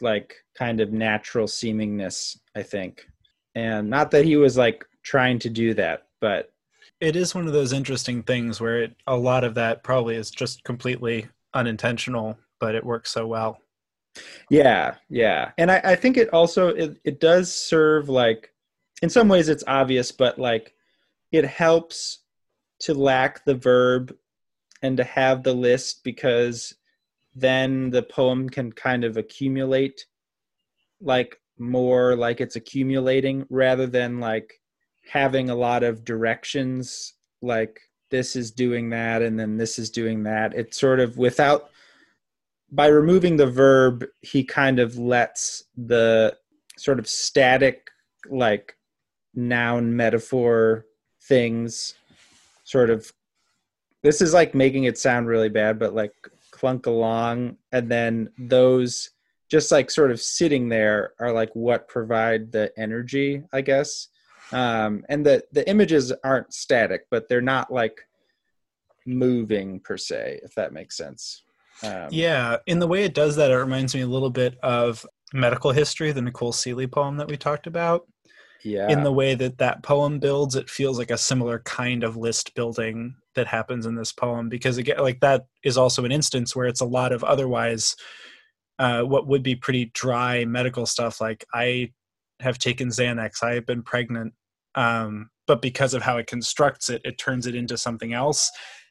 like 0.00 0.36
kind 0.54 0.80
of 0.80 0.92
natural 0.92 1.46
seemingness 1.46 2.38
i 2.56 2.62
think 2.62 3.06
and 3.54 3.90
not 3.90 4.10
that 4.10 4.24
he 4.24 4.36
was 4.36 4.56
like 4.56 4.84
trying 5.02 5.38
to 5.38 5.50
do 5.50 5.74
that 5.74 6.06
but 6.20 6.52
it 7.00 7.16
is 7.16 7.34
one 7.34 7.46
of 7.46 7.52
those 7.52 7.72
interesting 7.72 8.22
things 8.22 8.60
where 8.60 8.82
it, 8.82 8.96
a 9.06 9.16
lot 9.16 9.42
of 9.42 9.54
that 9.54 9.82
probably 9.82 10.16
is 10.16 10.30
just 10.30 10.62
completely 10.64 11.26
unintentional, 11.54 12.38
but 12.58 12.74
it 12.74 12.84
works 12.84 13.10
so 13.10 13.26
well. 13.26 13.58
Yeah, 14.50 14.96
yeah, 15.08 15.52
and 15.56 15.70
I, 15.70 15.80
I 15.82 15.94
think 15.94 16.16
it 16.16 16.28
also 16.32 16.68
it, 16.68 17.00
it 17.04 17.20
does 17.20 17.52
serve 17.52 18.08
like 18.08 18.52
in 19.02 19.08
some 19.08 19.28
ways 19.28 19.48
it's 19.48 19.64
obvious, 19.66 20.12
but 20.12 20.38
like 20.38 20.74
it 21.32 21.44
helps 21.44 22.18
to 22.80 22.94
lack 22.94 23.44
the 23.44 23.54
verb 23.54 24.14
and 24.82 24.96
to 24.96 25.04
have 25.04 25.42
the 25.42 25.54
list 25.54 26.02
because 26.02 26.74
then 27.40 27.90
the 27.90 28.02
poem 28.02 28.48
can 28.48 28.72
kind 28.72 29.04
of 29.04 29.16
accumulate 29.16 30.06
like 31.00 31.38
more 31.58 32.16
like 32.16 32.40
it's 32.40 32.56
accumulating 32.56 33.46
rather 33.50 33.86
than 33.86 34.20
like 34.20 34.60
having 35.10 35.50
a 35.50 35.54
lot 35.54 35.82
of 35.82 36.04
directions 36.04 37.14
like 37.42 37.80
this 38.10 38.36
is 38.36 38.50
doing 38.50 38.90
that 38.90 39.22
and 39.22 39.38
then 39.38 39.56
this 39.56 39.78
is 39.78 39.90
doing 39.90 40.22
that. 40.24 40.54
It 40.54 40.74
sort 40.74 41.00
of 41.00 41.16
without 41.16 41.70
by 42.72 42.86
removing 42.86 43.36
the 43.36 43.46
verb 43.46 44.04
he 44.20 44.44
kind 44.44 44.78
of 44.78 44.96
lets 44.96 45.64
the 45.76 46.36
sort 46.76 46.98
of 46.98 47.08
static 47.08 47.88
like 48.28 48.76
noun 49.34 49.96
metaphor 49.96 50.86
things 51.22 51.94
sort 52.64 52.90
of 52.90 53.12
this 54.02 54.20
is 54.20 54.32
like 54.32 54.54
making 54.54 54.84
it 54.84 54.98
sound 54.98 55.26
really 55.26 55.48
bad 55.48 55.78
but 55.78 55.94
like 55.94 56.12
clunk 56.60 56.86
along 56.86 57.56
and 57.72 57.90
then 57.90 58.28
those 58.38 59.10
just 59.50 59.72
like 59.72 59.90
sort 59.90 60.10
of 60.10 60.20
sitting 60.20 60.68
there 60.68 61.12
are 61.18 61.32
like 61.32 61.50
what 61.54 61.88
provide 61.88 62.52
the 62.52 62.70
energy 62.76 63.42
i 63.52 63.60
guess 63.60 64.08
um, 64.52 65.04
and 65.08 65.24
the 65.24 65.42
the 65.52 65.68
images 65.68 66.12
aren't 66.24 66.52
static, 66.52 67.06
but 67.10 67.28
they're 67.28 67.40
not 67.40 67.72
like 67.72 68.00
moving 69.06 69.80
per 69.80 69.96
se, 69.96 70.40
if 70.42 70.54
that 70.54 70.72
makes 70.72 70.96
sense. 70.96 71.42
Um, 71.82 72.08
yeah, 72.10 72.56
in 72.66 72.78
the 72.78 72.86
way 72.86 73.04
it 73.04 73.14
does 73.14 73.36
that, 73.36 73.50
it 73.50 73.56
reminds 73.56 73.94
me 73.94 74.02
a 74.02 74.06
little 74.06 74.30
bit 74.30 74.58
of 74.62 75.06
medical 75.32 75.70
history, 75.70 76.12
the 76.12 76.22
Nicole 76.22 76.52
Sealey 76.52 76.90
poem 76.90 77.16
that 77.16 77.28
we 77.28 77.36
talked 77.36 77.66
about. 77.66 78.06
Yeah. 78.62 78.90
In 78.90 79.02
the 79.02 79.12
way 79.12 79.34
that 79.36 79.56
that 79.58 79.82
poem 79.82 80.18
builds, 80.18 80.54
it 80.54 80.68
feels 80.68 80.98
like 80.98 81.10
a 81.10 81.16
similar 81.16 81.60
kind 81.60 82.04
of 82.04 82.16
list 82.16 82.54
building 82.54 83.14
that 83.40 83.46
happens 83.46 83.86
in 83.86 83.94
this 83.94 84.12
poem 84.12 84.50
because 84.50 84.76
again, 84.76 84.98
like 84.98 85.20
that 85.20 85.46
is 85.64 85.78
also 85.78 86.04
an 86.04 86.12
instance 86.12 86.54
where 86.54 86.66
it's 86.66 86.82
a 86.82 86.86
lot 86.86 87.10
of 87.10 87.24
otherwise 87.24 87.96
uh, 88.78 89.00
what 89.02 89.26
would 89.26 89.42
be 89.42 89.56
pretty 89.56 89.86
dry 89.94 90.44
medical 90.44 90.84
stuff. 90.84 91.22
Like 91.22 91.46
I 91.54 91.92
have 92.40 92.58
taken 92.58 92.88
Xanax, 92.88 93.42
I 93.42 93.54
have 93.54 93.64
been 93.64 93.82
pregnant, 93.82 94.34
um, 94.74 95.30
but 95.46 95.62
because 95.62 95.94
of 95.94 96.02
how 96.02 96.18
it 96.18 96.26
constructs 96.26 96.90
it 96.90 97.00
it 97.02 97.16
turns 97.16 97.46
it 97.46 97.54
into 97.54 97.78
something 97.78 98.12
else 98.12 98.50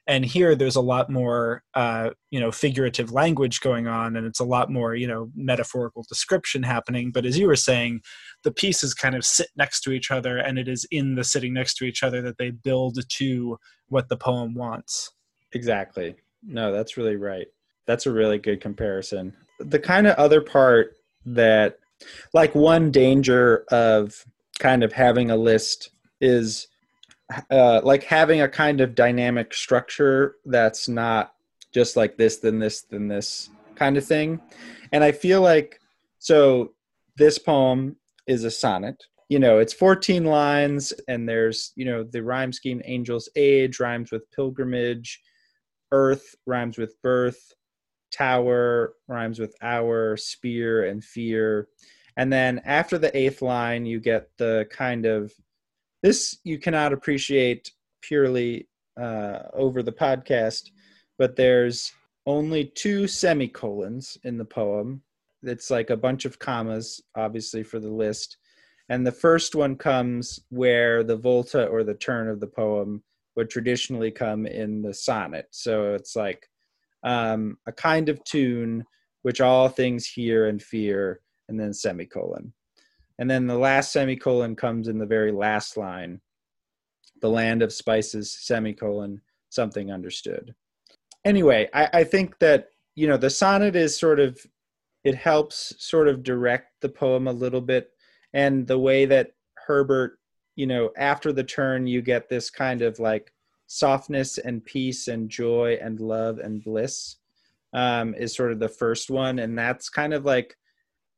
and 0.09 0.25
here 0.25 0.55
there's 0.55 0.75
a 0.75 0.81
lot 0.81 1.09
more 1.09 1.63
uh, 1.75 2.09
you 2.31 2.39
know 2.41 2.51
figurative 2.51 3.13
language 3.13 3.61
going 3.61 3.87
on 3.87 4.17
and 4.17 4.27
it's 4.27 4.41
a 4.41 4.45
lot 4.45 4.69
more 4.69 4.95
you 4.95 5.07
know 5.07 5.29
metaphorical 5.35 6.03
description 6.09 6.63
happening 6.63 7.11
but 7.11 7.25
as 7.25 7.37
you 7.37 7.47
were 7.47 7.55
saying 7.55 8.01
the 8.43 8.51
pieces 8.51 8.93
kind 8.93 9.15
of 9.15 9.23
sit 9.23 9.47
next 9.55 9.81
to 9.81 9.91
each 9.91 10.11
other 10.11 10.37
and 10.37 10.59
it 10.59 10.67
is 10.67 10.85
in 10.91 11.15
the 11.15 11.23
sitting 11.23 11.53
next 11.53 11.75
to 11.75 11.85
each 11.85 12.03
other 12.03 12.21
that 12.21 12.37
they 12.37 12.49
build 12.49 12.97
to 13.07 13.57
what 13.87 14.09
the 14.09 14.17
poem 14.17 14.53
wants 14.53 15.11
Exactly. 15.53 16.15
No, 16.43 16.71
that's 16.71 16.97
really 16.97 17.15
right. 17.15 17.47
That's 17.85 18.05
a 18.05 18.11
really 18.11 18.37
good 18.37 18.61
comparison. 18.61 19.35
The 19.59 19.79
kind 19.79 20.07
of 20.07 20.15
other 20.15 20.41
part 20.41 20.95
that, 21.25 21.79
like, 22.33 22.53
one 22.55 22.91
danger 22.91 23.65
of 23.71 24.25
kind 24.59 24.83
of 24.83 24.93
having 24.93 25.31
a 25.31 25.35
list 25.35 25.91
is 26.21 26.67
uh, 27.51 27.81
like 27.83 28.03
having 28.03 28.41
a 28.41 28.47
kind 28.47 28.81
of 28.81 28.95
dynamic 28.95 29.53
structure 29.53 30.35
that's 30.45 30.87
not 30.87 31.33
just 31.73 31.95
like 31.95 32.17
this, 32.17 32.37
then 32.37 32.59
this, 32.59 32.81
then 32.81 33.07
this 33.07 33.49
kind 33.75 33.97
of 33.97 34.05
thing. 34.05 34.41
And 34.91 35.03
I 35.03 35.11
feel 35.11 35.41
like, 35.41 35.79
so 36.17 36.73
this 37.15 37.37
poem 37.37 37.95
is 38.27 38.43
a 38.43 38.51
sonnet. 38.51 39.03
You 39.29 39.37
know, 39.37 39.59
it's 39.59 39.73
14 39.73 40.25
lines, 40.25 40.91
and 41.07 41.29
there's, 41.29 41.71
you 41.75 41.85
know, 41.85 42.03
the 42.03 42.23
rhyme 42.23 42.51
scheme 42.51 42.81
Angel's 42.83 43.29
Age 43.35 43.79
rhymes 43.79 44.11
with 44.11 44.29
pilgrimage, 44.31 45.21
Earth 45.91 46.35
rhymes 46.47 46.77
with 46.77 46.99
birth, 47.03 47.53
Tower 48.11 48.93
rhymes 49.07 49.37
with 49.37 49.55
hour, 49.61 50.17
spear, 50.17 50.85
and 50.85 51.03
fear. 51.03 51.67
And 52.17 52.33
then 52.33 52.59
after 52.65 52.97
the 52.97 53.15
eighth 53.15 53.43
line, 53.43 53.85
you 53.85 53.99
get 53.99 54.29
the 54.37 54.67
kind 54.71 55.05
of 55.05 55.31
this 56.01 56.38
you 56.43 56.57
cannot 56.59 56.93
appreciate 56.93 57.71
purely 58.01 58.67
uh, 58.99 59.39
over 59.53 59.83
the 59.83 59.91
podcast, 59.91 60.71
but 61.17 61.35
there's 61.35 61.91
only 62.25 62.65
two 62.65 63.07
semicolons 63.07 64.17
in 64.23 64.38
the 64.38 64.45
poem. 64.45 65.01
It's 65.43 65.71
like 65.71 65.89
a 65.89 65.97
bunch 65.97 66.25
of 66.25 66.39
commas, 66.39 67.01
obviously, 67.15 67.63
for 67.63 67.79
the 67.79 67.91
list. 67.91 68.38
And 68.89 69.05
the 69.05 69.12
first 69.12 69.55
one 69.55 69.75
comes 69.75 70.39
where 70.49 71.03
the 71.03 71.15
volta 71.15 71.65
or 71.67 71.83
the 71.83 71.93
turn 71.93 72.27
of 72.27 72.39
the 72.39 72.47
poem 72.47 73.03
would 73.35 73.49
traditionally 73.49 74.12
come 74.12 74.45
in 74.45 74.81
the 74.81 74.93
sonnet. 74.93 75.47
So 75.51 75.93
it's 75.93 76.15
like 76.15 76.49
um, 77.03 77.57
a 77.67 77.71
kind 77.71 78.09
of 78.09 78.23
tune 78.23 78.83
which 79.21 79.41
all 79.41 79.69
things 79.69 80.05
hear 80.05 80.47
and 80.47 80.62
fear, 80.62 81.21
and 81.47 81.59
then 81.59 81.73
semicolon. 81.73 82.53
And 83.19 83.29
then 83.29 83.45
the 83.45 83.58
last 83.58 83.91
semicolon 83.91 84.55
comes 84.55 84.88
in 84.88 84.97
the 84.97 85.05
very 85.05 85.32
last 85.32 85.77
line 85.77 86.21
the 87.21 87.29
land 87.29 87.62
of 87.62 87.73
spices, 87.73 88.32
semicolon, 88.32 89.19
something 89.49 89.91
understood. 89.91 90.55
Anyway, 91.25 91.67
I, 91.73 91.89
I 91.91 92.03
think 92.05 92.39
that, 92.39 92.69
you 92.95 93.08
know, 93.08 93.17
the 93.17 93.29
sonnet 93.29 93.75
is 93.75 93.99
sort 93.99 94.21
of, 94.21 94.39
it 95.03 95.15
helps 95.15 95.73
sort 95.79 96.08
of 96.08 96.23
direct 96.23 96.79
the 96.79 96.88
poem 96.88 97.27
a 97.27 97.34
little 97.34 97.60
bit. 97.60 97.89
And 98.34 98.65
the 98.65 98.79
way 98.79 99.05
that 99.05 99.34
Herbert, 99.55 100.17
you 100.55 100.65
know, 100.65 100.91
after 100.95 101.34
the 101.34 101.43
turn, 101.43 101.88
you 101.88 102.01
get 102.01 102.29
this 102.29 102.49
kind 102.49 102.82
of 102.82 102.99
like 102.99 103.34
softness 103.67 104.38
and 104.38 104.63
peace 104.63 105.10
and 105.10 105.29
joy 105.29 105.77
and 105.82 105.99
love 105.99 106.39
and 106.39 106.63
bliss 106.63 107.17
um, 107.73 108.15
is 108.15 108.34
sort 108.34 108.53
of 108.53 108.60
the 108.60 108.69
first 108.69 109.10
one. 109.10 109.39
And 109.39 109.58
that's 109.58 109.89
kind 109.89 110.13
of 110.13 110.23
like 110.23 110.55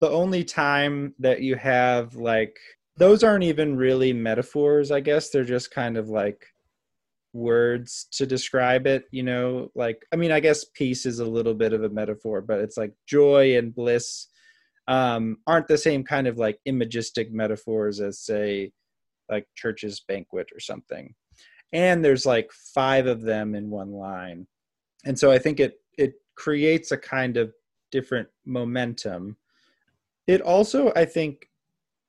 the 0.02 0.10
only 0.10 0.44
time 0.44 1.14
that 1.20 1.42
you 1.42 1.56
have 1.56 2.16
like 2.16 2.58
those 2.98 3.24
aren't 3.24 3.44
even 3.44 3.78
really 3.78 4.14
metaphors 4.14 4.92
i 4.92 5.00
guess. 5.00 5.30
They're 5.30 5.44
just 5.44 5.72
kind 5.72 5.98
of 5.98 6.10
like 6.10 6.46
words 7.34 8.08
to 8.12 8.26
describe 8.26 8.86
it 8.88 9.06
you 9.12 9.24
know? 9.24 9.72
Like 9.76 10.06
i 10.12 10.16
mean 10.16 10.32
i 10.32 10.40
guess 10.40 10.66
peace 10.66 11.06
is 11.06 11.20
a 11.20 11.26
little 11.26 11.54
bit 11.54 11.74
of 11.74 11.84
a 11.84 11.90
metaphor 11.90 12.42
but 12.42 12.60
it's 12.60 12.78
like 12.78 12.94
joy 13.08 13.58
and 13.58 13.74
bliss 13.74 14.28
um 14.88 15.38
aren't 15.48 15.68
the 15.68 15.78
same 15.78 16.04
kind 16.04 16.28
of 16.28 16.38
like 16.38 16.60
imagistic 16.68 17.32
metaphors 17.32 18.02
as 18.02 18.20
say 18.20 18.72
like 19.30 19.48
church's 19.56 20.02
banquet 20.02 20.48
or 20.54 20.60
something. 20.60 21.16
And 21.74 22.04
there's 22.04 22.26
like 22.26 22.52
five 22.52 23.08
of 23.08 23.22
them 23.22 23.56
in 23.56 23.70
one 23.70 23.92
line. 23.92 24.46
And 25.06 25.18
so 25.18 25.32
i 25.32 25.40
think 25.40 25.60
it 25.60 25.76
it 25.98 26.14
creates 26.36 26.92
a 26.92 26.98
kind 26.98 27.38
of 27.38 27.54
different 27.92 28.28
momentum 28.46 29.38
it 30.28 30.42
also 30.42 30.92
i 30.96 31.06
think 31.06 31.50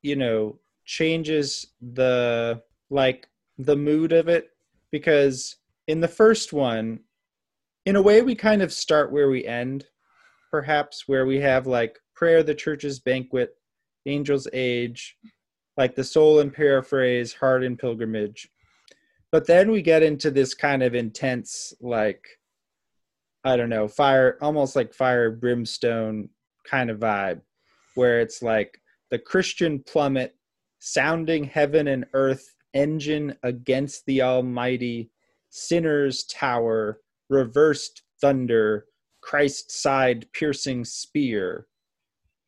you 0.03 0.17
know 0.17 0.59
changes 0.85 1.67
the 1.95 2.61
like 2.91 3.29
the 3.59 3.77
mood 3.77 4.13
of 4.13 4.29
it 4.29 4.51
because 4.91 5.57
in 5.87 6.01
the 6.01 6.09
first 6.09 6.53
one 6.53 6.99
in 7.87 7.97
a 7.97 8.03
way 8.03 8.23
we 8.23 8.35
kind 8.35 8.63
of 8.63 8.73
start 8.73 9.13
where 9.13 9.29
we 9.29 9.45
end 9.45 9.87
perhaps 10.51 11.05
where 11.07 11.27
we 11.27 11.41
have 11.41 11.67
like 11.67 11.99
prayer 12.15 12.43
the 12.43 12.55
church's 12.55 12.99
banquet 13.01 13.57
angel's 14.07 14.49
age 14.53 15.17
like 15.77 15.95
the 15.95 16.05
soul 16.05 16.41
in 16.41 16.51
paraphrase 16.51 17.33
heart 17.33 17.65
in 17.65 17.77
pilgrimage. 17.77 18.49
But 19.31 19.47
then 19.47 19.71
we 19.71 19.81
get 19.81 20.03
into 20.03 20.31
this 20.31 20.55
kind 20.55 20.83
of 20.83 20.95
intense 20.95 21.73
like 21.81 22.27
i 23.45 23.57
don't 23.57 23.71
know 23.71 23.89
fire 23.89 24.39
almost 24.41 24.77
like 24.77 24.95
fire 24.95 25.31
brimstone 25.31 26.29
kind 26.65 26.91
of 26.91 27.01
vibe 27.01 27.41
where 27.95 28.21
it's 28.21 28.43
like 28.43 28.81
the 29.11 29.19
Christian 29.19 29.83
plummet, 29.87 30.35
sounding 30.79 31.45
heaven 31.45 31.89
and 31.89 32.05
earth, 32.15 32.55
engine 32.75 33.37
against 33.43 34.05
the 34.07 34.23
Almighty, 34.23 35.11
sinners 35.51 36.25
tower, 36.25 37.01
reversed 37.29 38.03
thunder, 38.21 38.87
Christ 39.21 39.71
side 39.71 40.27
piercing 40.33 40.85
spear, 40.85 41.67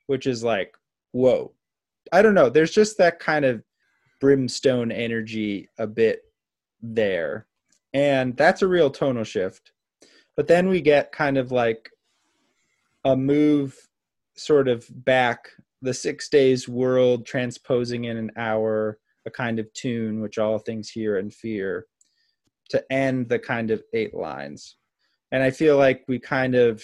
which 0.06 0.26
is 0.26 0.42
like, 0.42 0.74
whoa. 1.12 1.52
I 2.12 2.22
don't 2.22 2.34
know. 2.34 2.50
There's 2.50 2.72
just 2.72 2.98
that 2.98 3.18
kind 3.18 3.44
of 3.44 3.62
brimstone 4.20 4.92
energy 4.92 5.68
a 5.78 5.86
bit 5.86 6.22
there. 6.82 7.46
And 7.92 8.36
that's 8.36 8.62
a 8.62 8.68
real 8.68 8.90
tonal 8.90 9.24
shift. 9.24 9.72
But 10.36 10.48
then 10.48 10.68
we 10.68 10.80
get 10.80 11.12
kind 11.12 11.38
of 11.38 11.52
like 11.52 11.90
a 13.04 13.16
move 13.16 13.76
sort 14.36 14.68
of 14.68 14.86
back 15.04 15.48
the 15.82 15.94
six 15.94 16.28
days 16.28 16.68
world 16.68 17.26
transposing 17.26 18.04
in 18.04 18.16
an 18.16 18.30
hour 18.36 18.98
a 19.26 19.30
kind 19.30 19.58
of 19.58 19.72
tune 19.74 20.20
which 20.20 20.38
all 20.38 20.58
things 20.58 20.90
hear 20.90 21.18
and 21.18 21.32
fear 21.32 21.86
to 22.70 22.92
end 22.92 23.28
the 23.28 23.38
kind 23.38 23.70
of 23.70 23.82
eight 23.92 24.14
lines. 24.14 24.76
And 25.32 25.42
i 25.42 25.50
feel 25.50 25.76
like 25.76 26.04
we 26.08 26.18
kind 26.18 26.54
of 26.54 26.82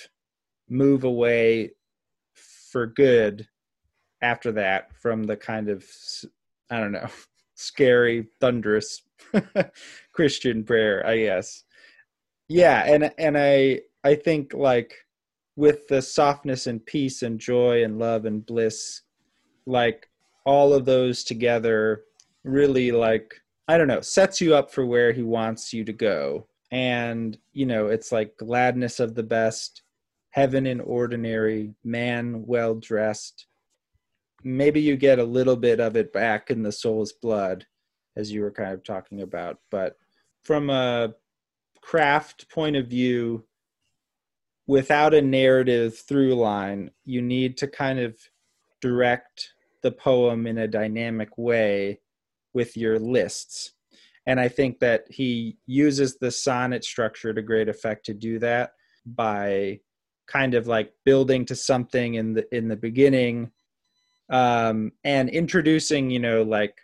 move 0.68 1.04
away 1.04 1.72
for 2.70 2.86
good 2.86 3.46
after 4.22 4.52
that 4.52 4.88
from 5.00 5.24
the 5.24 5.36
kind 5.36 5.68
of 5.68 5.84
i 6.70 6.78
don't 6.78 6.92
know 6.92 7.08
scary 7.54 8.26
thunderous 8.40 9.02
christian 10.12 10.64
prayer 10.64 11.06
i 11.06 11.18
guess. 11.18 11.64
Yeah 12.48 12.82
and 12.86 13.12
and 13.18 13.36
i 13.36 13.80
i 14.02 14.14
think 14.14 14.54
like 14.54 14.94
with 15.60 15.86
the 15.88 16.00
softness 16.00 16.66
and 16.66 16.84
peace 16.86 17.22
and 17.22 17.38
joy 17.38 17.84
and 17.84 17.98
love 17.98 18.24
and 18.24 18.46
bliss 18.46 19.02
like 19.66 20.08
all 20.46 20.72
of 20.72 20.86
those 20.86 21.22
together 21.22 22.04
really 22.44 22.90
like 22.90 23.34
i 23.68 23.76
don't 23.76 23.86
know 23.86 24.00
sets 24.00 24.40
you 24.40 24.54
up 24.54 24.70
for 24.70 24.86
where 24.86 25.12
he 25.12 25.22
wants 25.22 25.72
you 25.74 25.84
to 25.84 25.92
go. 25.92 26.46
And 26.72 27.36
you 27.52 27.66
know 27.66 27.88
it's 27.88 28.10
like 28.10 28.36
gladness 28.38 29.00
of 29.00 29.14
the 29.14 29.22
best 29.22 29.82
heaven 30.30 30.66
in 30.66 30.80
ordinary 30.80 31.74
man 31.84 32.44
well 32.46 32.74
dressed. 32.76 33.46
Maybe 34.42 34.80
you 34.80 34.96
get 34.96 35.18
a 35.18 35.24
little 35.24 35.56
bit 35.56 35.78
of 35.78 35.94
it 35.94 36.10
back 36.12 36.50
in 36.50 36.62
the 36.62 36.72
soul's 36.72 37.12
blood 37.12 37.66
as 38.16 38.32
you 38.32 38.40
were 38.40 38.52
kind 38.52 38.72
of 38.72 38.82
talking 38.82 39.20
about. 39.20 39.58
But 39.70 39.96
from 40.42 40.70
a 40.70 41.14
craft 41.82 42.48
point 42.48 42.76
of 42.76 42.86
view 42.86 43.44
without 44.66 45.14
a 45.14 45.22
narrative 45.22 45.98
through 45.98 46.34
line, 46.34 46.90
you 47.04 47.22
need 47.22 47.56
to 47.58 47.66
kind 47.66 47.98
of 47.98 48.16
direct 48.80 49.52
the 49.82 49.90
poem 49.90 50.46
in 50.46 50.58
a 50.58 50.68
dynamic 50.68 51.36
way 51.36 52.00
with 52.52 52.76
your 52.76 52.98
lists. 52.98 53.72
And 54.26 54.38
I 54.38 54.48
think 54.48 54.80
that 54.80 55.04
he 55.08 55.56
uses 55.66 56.18
the 56.18 56.30
sonnet 56.30 56.84
structure 56.84 57.32
to 57.32 57.42
great 57.42 57.68
effect 57.68 58.06
to 58.06 58.14
do 58.14 58.38
that 58.40 58.72
by 59.06 59.80
kind 60.26 60.54
of 60.54 60.66
like 60.66 60.92
building 61.04 61.44
to 61.46 61.56
something 61.56 62.14
in 62.14 62.34
the 62.34 62.56
in 62.56 62.68
the 62.68 62.76
beginning 62.76 63.50
um, 64.30 64.92
and 65.02 65.28
introducing, 65.28 66.10
you 66.10 66.20
know, 66.20 66.42
like 66.42 66.78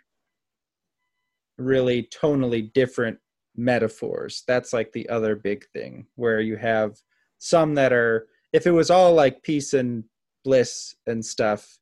really 1.57 2.03
tonally 2.03 2.71
different 2.73 3.17
metaphors. 3.55 4.43
That's 4.47 4.73
like 4.73 4.91
the 4.91 5.07
other 5.09 5.35
big 5.35 5.65
thing 5.73 6.07
where 6.15 6.41
you 6.41 6.57
have 6.57 6.97
some 7.39 7.75
that 7.75 7.93
are 7.93 8.27
if 8.53 8.65
it 8.65 8.71
was 8.71 8.89
all 8.89 9.13
like 9.13 9.43
peace 9.43 9.73
and 9.73 10.03
bliss 10.43 10.95
and 11.05 11.25
stuff 11.25 11.77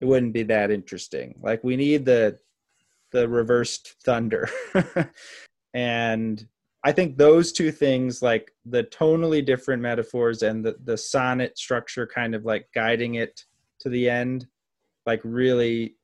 it 0.00 0.04
wouldn't 0.04 0.32
be 0.32 0.44
that 0.44 0.70
interesting. 0.70 1.34
Like 1.42 1.64
we 1.64 1.76
need 1.76 2.04
the 2.04 2.38
the 3.10 3.28
reversed 3.28 3.96
thunder. 4.04 4.48
And 5.74 6.46
i 6.84 6.92
think 6.92 7.16
those 7.16 7.52
two 7.52 7.70
things 7.70 8.22
like 8.22 8.52
the 8.64 8.84
tonally 8.84 9.44
different 9.44 9.82
metaphors 9.82 10.42
and 10.42 10.64
the, 10.64 10.76
the 10.84 10.96
sonnet 10.96 11.58
structure 11.58 12.06
kind 12.06 12.34
of 12.34 12.44
like 12.44 12.68
guiding 12.74 13.16
it 13.16 13.44
to 13.80 13.88
the 13.88 14.08
end 14.08 14.46
like 15.04 15.20
really 15.24 15.96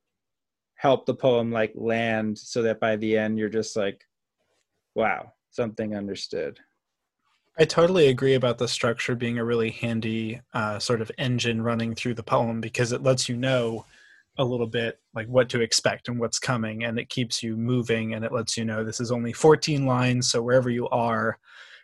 help 0.75 1.07
the 1.07 1.15
poem 1.15 1.51
like 1.51 1.73
land 1.75 2.37
so 2.37 2.61
that 2.63 2.81
by 2.81 2.97
the 2.97 3.17
end 3.17 3.39
you're 3.39 3.49
just 3.49 3.77
like 3.77 4.05
wow 4.95 5.33
something 5.51 5.97
understood 5.97 6.59
I 7.57 7.65
totally 7.65 8.09
agree 8.09 8.35
about 8.35 8.59
the 8.59 8.67
structure 8.67 9.15
being 9.15 9.39
a 9.39 9.45
really 9.45 9.71
handy 9.71 10.41
uh, 10.55 10.81
sort 10.81 11.01
of 11.01 11.13
engine 11.19 11.63
running 11.63 11.95
through 11.95 12.15
the 12.15 12.23
poem 12.23 12.61
because 12.61 12.91
it 12.91 13.03
lets 13.03 13.29
you 13.29 13.37
know 13.37 13.87
a 14.39 14.45
little 14.45 14.67
bit 14.67 14.99
like 15.15 15.29
what 15.29 15.49
to 15.51 15.61
expect 15.61 16.09
and 16.09 16.19
what's 16.19 16.41
coming 16.41 16.83
and 16.83 16.99
it 16.99 17.09
keeps 17.09 17.43
you 17.43 17.57
moving 17.57 18.15
and 18.15 18.25
it 18.25 18.33
lets 18.33 18.57
you 18.57 18.65
know 18.65 18.83
this 18.83 18.99
is 18.99 19.13
only 19.13 19.33
14 19.33 19.87
lines 19.87 20.31
so 20.31 20.43
wherever 20.43 20.71
you 20.71 20.89
are. 20.89 21.39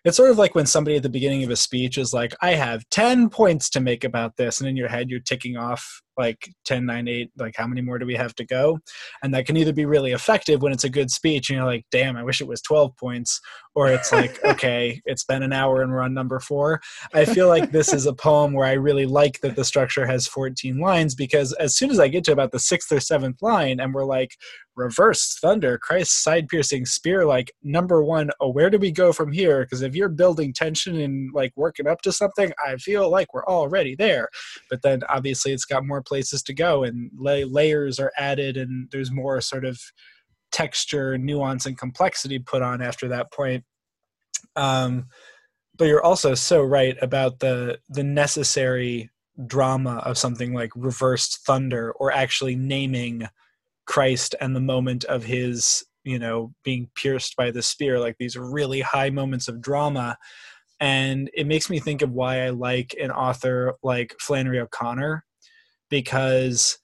It's 0.05 0.17
sort 0.17 0.31
of 0.31 0.39
like 0.39 0.55
when 0.55 0.67
somebody 0.67 0.97
at 0.97 1.03
the 1.03 1.09
beginning 1.09 1.45
of 1.45 1.51
a 1.51 1.57
speech 1.57 1.99
is 1.99 2.15
like 2.15 2.35
i 2.41 2.55
have 2.55 2.89
10 2.89 3.29
points 3.29 3.69
to 3.71 3.81
make 3.81 4.03
about 4.03 4.37
this 4.37 4.59
and 4.59 4.69
in 4.69 4.75
your 4.75 4.89
head 4.89 5.11
you're 5.11 5.21
ticking 5.21 5.59
off 5.59 6.03
like 6.21 6.49
10 6.67 6.87
9 6.87 7.09
8 7.09 7.31
like 7.39 7.55
how 7.57 7.67
many 7.67 7.81
more 7.81 7.99
do 7.99 8.07
we 8.07 8.15
have 8.15 8.35
to 8.37 8.45
go? 8.45 8.79
And 9.23 9.35
that 9.35 9.47
can 9.47 9.57
either 9.57 9.73
be 9.73 9.87
really 9.87 10.13
effective 10.13 10.63
when 10.63 10.73
it's 10.73 10.85
a 10.85 10.91
good 10.91 11.11
speech 11.11 11.51
and 11.51 11.57
you're 11.57 11.67
like 11.67 11.85
damn 11.91 12.17
i 12.17 12.23
wish 12.23 12.41
it 12.41 12.47
was 12.47 12.63
12 12.63 12.97
points 12.97 13.41
or 13.75 13.89
it's 13.89 14.13
like 14.21 14.43
okay 14.45 15.01
it's 15.05 15.25
been 15.25 15.43
an 15.43 15.53
hour 15.53 15.83
and 15.83 15.91
we're 15.91 16.03
on 16.03 16.15
number 16.15 16.39
four. 16.41 16.81
I 17.15 17.25
feel 17.25 17.49
like 17.49 17.73
this 17.73 17.93
is 17.93 18.07
a 18.07 18.13
poem 18.13 18.53
where 18.53 18.67
i 18.67 18.73
really 18.73 19.07
like 19.07 19.41
that 19.41 19.57
the 19.57 19.65
structure 19.65 20.07
has 20.07 20.27
14 20.27 20.79
lines 20.79 21.15
because 21.15 21.53
as 21.55 21.77
soon 21.77 21.91
as 21.91 21.99
i 21.99 22.09
get 22.09 22.25
to 22.25 22.33
about 22.33 22.53
the 22.53 22.59
sixth 22.59 22.93
or 22.93 23.01
seventh 23.01 23.41
line 23.43 23.81
and 23.81 23.95
we're 23.95 24.05
like 24.05 24.37
reverse 24.77 25.39
thunder 25.41 25.77
christ's 25.79 26.23
side 26.23 26.49
piercing 26.49 26.87
spear 26.87 27.27
like 27.27 27.53
number 27.63 28.05
one 28.05 28.31
oh 28.41 28.51
where 28.51 28.71
do 28.71 28.79
we 28.79 28.91
go 28.93 29.13
from 29.13 29.33
here? 29.33 29.63
Because 29.63 29.83
if 29.83 29.95
you're 29.95 30.09
building 30.09 30.53
tension 30.53 31.01
and 31.01 31.33
like 31.33 31.53
working 31.57 31.87
up 31.87 32.03
to 32.03 32.13
something 32.13 32.53
i 32.67 32.77
feel 32.77 33.11
like 33.11 33.33
we're 33.33 33.47
already 33.47 33.95
there. 33.95 34.29
But 34.69 34.83
then 34.83 35.01
obviously 35.09 35.53
it's 35.53 35.65
got 35.65 35.87
more 35.87 36.03
places 36.11 36.43
to 36.43 36.53
go 36.53 36.85
and 36.85 37.11
lay- 37.17 37.45
layers 37.45 37.99
are 38.01 38.13
added 38.19 38.57
and 38.57 38.89
there's 38.91 39.11
more 39.11 39.41
sort 39.41 39.65
of 39.65 39.81
texture 40.51 41.17
nuance 41.17 41.67
and 41.67 41.79
complexity 41.79 42.39
put 42.39 42.63
on 42.63 42.83
after 42.83 43.09
that 43.09 43.33
point. 43.33 43.65
Um, 44.57 45.07
but 45.79 45.87
you're 45.87 46.05
also 46.05 46.35
so 46.35 46.63
right 46.63 46.97
about 47.01 47.39
the 47.39 47.79
the 47.89 48.03
necessary 48.03 49.09
drama 49.47 50.03
of 50.05 50.19
something 50.19 50.53
like 50.53 50.73
reversed 50.75 51.39
thunder 51.47 51.93
or 51.93 52.13
actually 52.13 52.55
naming 52.55 53.27
christ 53.87 54.35
and 54.41 54.55
the 54.55 54.61
moment 54.61 55.05
of 55.05 55.25
his 55.25 55.83
you 56.05 56.19
know 56.19 56.53
being 56.65 56.91
pierced 56.95 57.37
by 57.37 57.51
the 57.51 57.63
spear. 57.63 57.99
Like 57.99 58.17
these 58.19 58.37
really 58.37 58.81
high 58.81 59.11
moments 59.11 59.49
of 59.49 59.61
drama. 59.61 60.17
And 60.81 61.31
it 61.35 61.47
makes 61.47 61.69
me 61.69 61.79
think 61.79 62.01
of 62.03 62.13
why 62.13 62.47
i 62.47 62.51
like 62.51 62.95
an 63.01 63.11
author 63.11 63.75
like 63.83 64.15
flannery 64.19 64.61
o'connor 64.61 65.25
because 65.91 66.79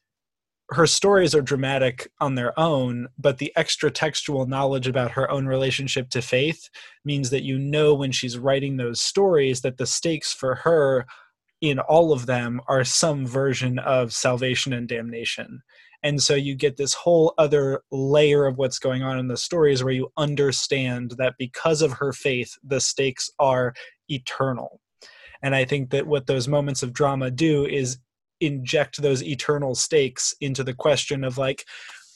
her 0.71 0.87
stories 0.87 1.35
are 1.35 1.43
dramatic 1.43 2.11
on 2.21 2.35
their 2.35 2.59
own, 2.59 3.09
but 3.19 3.39
the 3.39 3.53
extra 3.57 3.91
textual 3.91 4.47
knowledge 4.47 4.89
about 4.89 5.13
her 5.13 5.31
own 5.31 5.47
relationship 5.47 6.11
to 6.11 6.21
faith 6.21 6.69
means 7.05 7.31
that 7.31 7.45
you 7.45 7.59
know 7.59 7.95
when 7.95 8.11
she's 8.11 8.37
writing 8.37 8.77
those 8.77 9.01
stories 9.01 9.61
that 9.61 9.79
the 9.79 9.87
stakes 9.87 10.33
for 10.33 10.57
her 10.57 11.07
in 11.61 11.79
all 11.79 12.13
of 12.13 12.27
them 12.27 12.61
are 12.67 12.85
some 12.85 13.27
version 13.27 13.79
of 13.79 14.13
salvation 14.13 14.73
and 14.73 14.89
damnation. 14.89 15.63
And 16.03 16.23
so 16.23 16.35
you 16.35 16.55
get 16.55 16.77
this 16.77 16.95
whole 16.95 17.33
other 17.39 17.83
layer 17.91 18.47
of 18.47 18.59
what's 18.59 18.79
going 18.79 19.03
on 19.03 19.19
in 19.19 19.29
the 19.29 19.37
stories 19.37 19.83
where 19.83 19.95
you 19.95 20.13
understand 20.17 21.15
that 21.19 21.35
because 21.39 21.81
of 21.81 21.93
her 21.95 22.13
faith, 22.13 22.59
the 22.63 22.81
stakes 22.81 23.31
are 23.39 23.73
eternal. 24.09 24.81
And 25.43 25.55
I 25.55 25.65
think 25.65 25.91
that 25.91 26.07
what 26.07 26.27
those 26.27 26.49
moments 26.49 26.83
of 26.83 26.93
drama 26.93 27.31
do 27.31 27.65
is 27.67 27.99
inject 28.41 29.01
those 29.01 29.23
eternal 29.23 29.75
stakes 29.75 30.35
into 30.41 30.63
the 30.63 30.75
question 30.75 31.25
of 31.25 31.39
like 31.39 31.65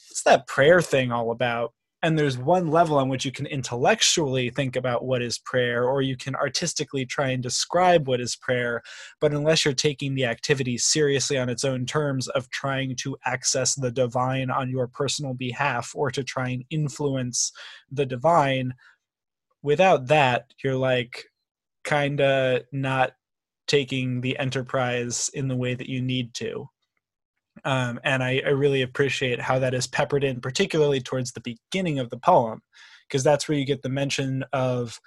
what's 0.09 0.23
that 0.23 0.47
prayer 0.47 0.81
thing 0.81 1.11
all 1.11 1.31
about? 1.31 1.73
And 2.03 2.17
there's 2.17 2.37
one 2.37 2.67
level 2.67 2.97
on 2.97 3.09
which 3.09 3.25
you 3.25 3.31
can 3.31 3.45
intellectually 3.45 4.49
think 4.49 4.75
about 4.75 5.05
what 5.05 5.21
is 5.21 5.37
prayer 5.37 5.85
or 5.87 6.01
you 6.01 6.17
can 6.17 6.35
artistically 6.35 7.05
try 7.05 7.29
and 7.29 7.43
describe 7.43 8.07
what 8.07 8.19
is 8.19 8.35
prayer. 8.35 8.81
But 9.19 9.33
unless 9.33 9.63
you're 9.63 9.73
taking 9.75 10.15
the 10.15 10.25
activity 10.25 10.79
seriously 10.79 11.37
on 11.37 11.47
its 11.47 11.63
own 11.63 11.85
terms 11.85 12.27
of 12.29 12.49
trying 12.49 12.95
to 12.97 13.15
access 13.25 13.75
the 13.75 13.91
divine 13.91 14.49
on 14.49 14.71
your 14.71 14.87
personal 14.87 15.35
behalf 15.35 15.91
or 15.93 16.09
to 16.11 16.23
try 16.23 16.49
and 16.49 16.65
influence 16.71 17.51
the 17.91 18.05
divine 18.05 18.73
without 19.63 20.07
that 20.07 20.53
you're 20.63 20.75
like 20.75 21.25
kind 21.83 22.19
of 22.19 22.63
not 22.71 23.13
taking 23.71 24.19
the 24.19 24.37
enterprise 24.37 25.29
in 25.33 25.47
the 25.47 25.55
way 25.55 25.73
that 25.73 25.87
you 25.87 26.01
need 26.01 26.33
to. 26.33 26.67
Um, 27.63 28.01
and 28.03 28.21
I, 28.21 28.41
I, 28.45 28.49
really 28.49 28.81
appreciate 28.81 29.39
how 29.39 29.59
that 29.59 29.73
is 29.73 29.87
peppered 29.87 30.25
in, 30.25 30.41
particularly 30.41 30.99
towards 30.99 31.31
the 31.31 31.39
beginning 31.39 31.97
of 31.97 32.09
the 32.09 32.17
poem, 32.17 32.61
because 33.07 33.23
that's 33.23 33.47
where 33.47 33.57
you 33.57 33.65
get 33.65 33.81
the 33.81 33.87
mention 33.87 34.43
of 34.51 34.99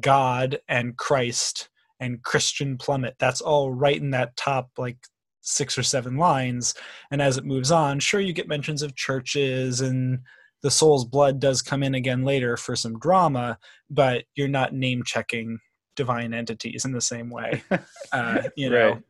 God 0.00 0.58
and 0.68 0.98
Christ 0.98 1.70
and 1.98 2.22
Christian 2.22 2.76
plummet. 2.76 3.16
That's 3.18 3.40
all 3.40 3.72
right 3.72 3.96
in 3.96 4.10
that 4.10 4.36
top, 4.36 4.68
like 4.76 4.98
six 5.40 5.78
or 5.78 5.82
seven 5.82 6.18
lines. 6.18 6.74
And 7.10 7.22
as 7.22 7.38
it 7.38 7.46
moves 7.46 7.70
on, 7.70 8.00
sure, 8.00 8.20
you 8.20 8.34
get 8.34 8.48
mentions 8.48 8.82
of 8.82 8.96
churches 8.96 9.80
and 9.80 10.18
the 10.62 10.70
soul's 10.70 11.06
blood 11.06 11.40
does 11.40 11.62
come 11.62 11.82
in 11.82 11.94
again 11.94 12.22
later 12.22 12.58
for 12.58 12.76
some 12.76 12.98
drama, 12.98 13.58
but 13.88 14.24
you're 14.34 14.48
not 14.48 14.74
name 14.74 15.04
checking 15.06 15.58
divine 16.02 16.32
entities 16.32 16.84
in 16.84 16.92
the 16.92 17.06
same 17.12 17.28
way 17.30 17.62
uh, 18.12 18.42
you 18.56 18.68
know 18.70 18.90
right. 18.92 19.02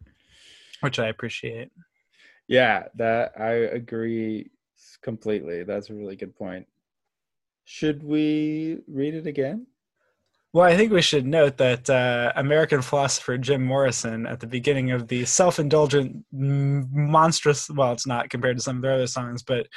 which 0.80 0.98
i 0.98 1.08
appreciate. 1.08 1.70
Yeah 2.48 2.78
that 2.96 3.32
i 3.38 3.52
agree 3.80 4.50
completely. 5.02 5.62
That's 5.62 5.90
a 5.90 5.94
really 5.94 6.16
good 6.16 6.34
point. 6.34 6.66
Should 7.64 8.02
we 8.02 8.78
read 8.88 9.14
it 9.14 9.26
again? 9.26 9.66
Well, 10.52 10.66
I 10.66 10.76
think 10.76 10.90
we 10.90 11.02
should 11.02 11.26
note 11.26 11.58
that 11.58 11.88
uh, 11.88 12.32
American 12.34 12.82
philosopher 12.82 13.38
Jim 13.38 13.64
Morrison, 13.64 14.26
at 14.26 14.40
the 14.40 14.48
beginning 14.48 14.90
of 14.90 15.06
the 15.06 15.24
self 15.24 15.60
indulgent, 15.60 16.24
monstrous, 16.32 17.70
well, 17.70 17.92
it's 17.92 18.06
not 18.06 18.30
compared 18.30 18.56
to 18.56 18.62
some 18.62 18.76
of 18.76 18.82
their 18.82 18.94
other 18.94 19.06
songs, 19.06 19.44
but 19.44 19.68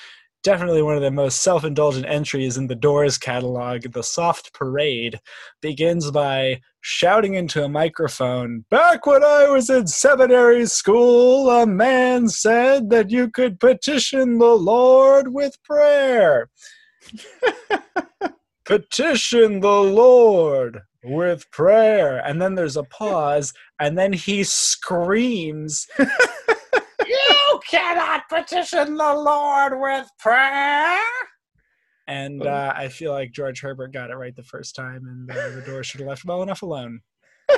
definitely 0.44 0.82
one 0.82 0.96
of 0.96 1.02
the 1.02 1.12
most 1.12 1.42
self 1.42 1.64
indulgent 1.64 2.06
entries 2.08 2.58
in 2.58 2.68
the 2.68 2.76
Doors 2.76 3.18
catalog. 3.18 3.92
The 3.92 4.04
Soft 4.04 4.54
Parade 4.54 5.20
begins 5.62 6.12
by 6.12 6.62
shouting 6.82 7.34
into 7.34 7.64
a 7.64 7.70
microphone 7.70 8.66
Back 8.70 9.06
when 9.06 9.24
I 9.24 9.50
was 9.50 9.70
in 9.70 9.88
seminary 9.88 10.66
school, 10.66 11.50
a 11.50 11.66
man 11.66 12.28
said 12.28 12.90
that 12.90 13.10
you 13.10 13.30
could 13.30 13.60
petition 13.60 14.38
the 14.38 14.56
Lord 14.56 15.34
with 15.34 15.58
prayer. 15.64 16.50
petition 18.66 19.62
the 19.62 19.82
Lord 19.82 20.82
with 21.04 21.50
prayer. 21.52 22.18
And 22.18 22.42
then 22.42 22.56
there's 22.56 22.78
a 22.78 22.84
pause, 22.84 23.54
and 23.80 23.98
then 23.98 24.14
he 24.14 24.44
screams 24.44 25.88
cannot 27.74 28.30
petition 28.30 28.96
the 28.96 29.14
Lord 29.14 29.80
with 29.80 30.08
prayer. 30.20 31.00
And 32.08 32.46
uh, 32.46 32.74
I 32.76 32.90
feel 32.90 33.12
like 33.12 33.32
George 33.32 33.62
Herbert 33.62 33.94
got 33.94 34.12
it 34.12 34.16
right 34.16 34.36
the 34.36 34.44
first 34.44 34.76
time, 34.76 35.06
and 35.08 35.32
uh, 35.32 35.50
the 35.56 35.62
door 35.62 35.84
should 35.84 36.02
have 36.02 36.10
left 36.10 36.26
well 36.26 36.44
enough 36.44 36.62
alone. 36.62 37.00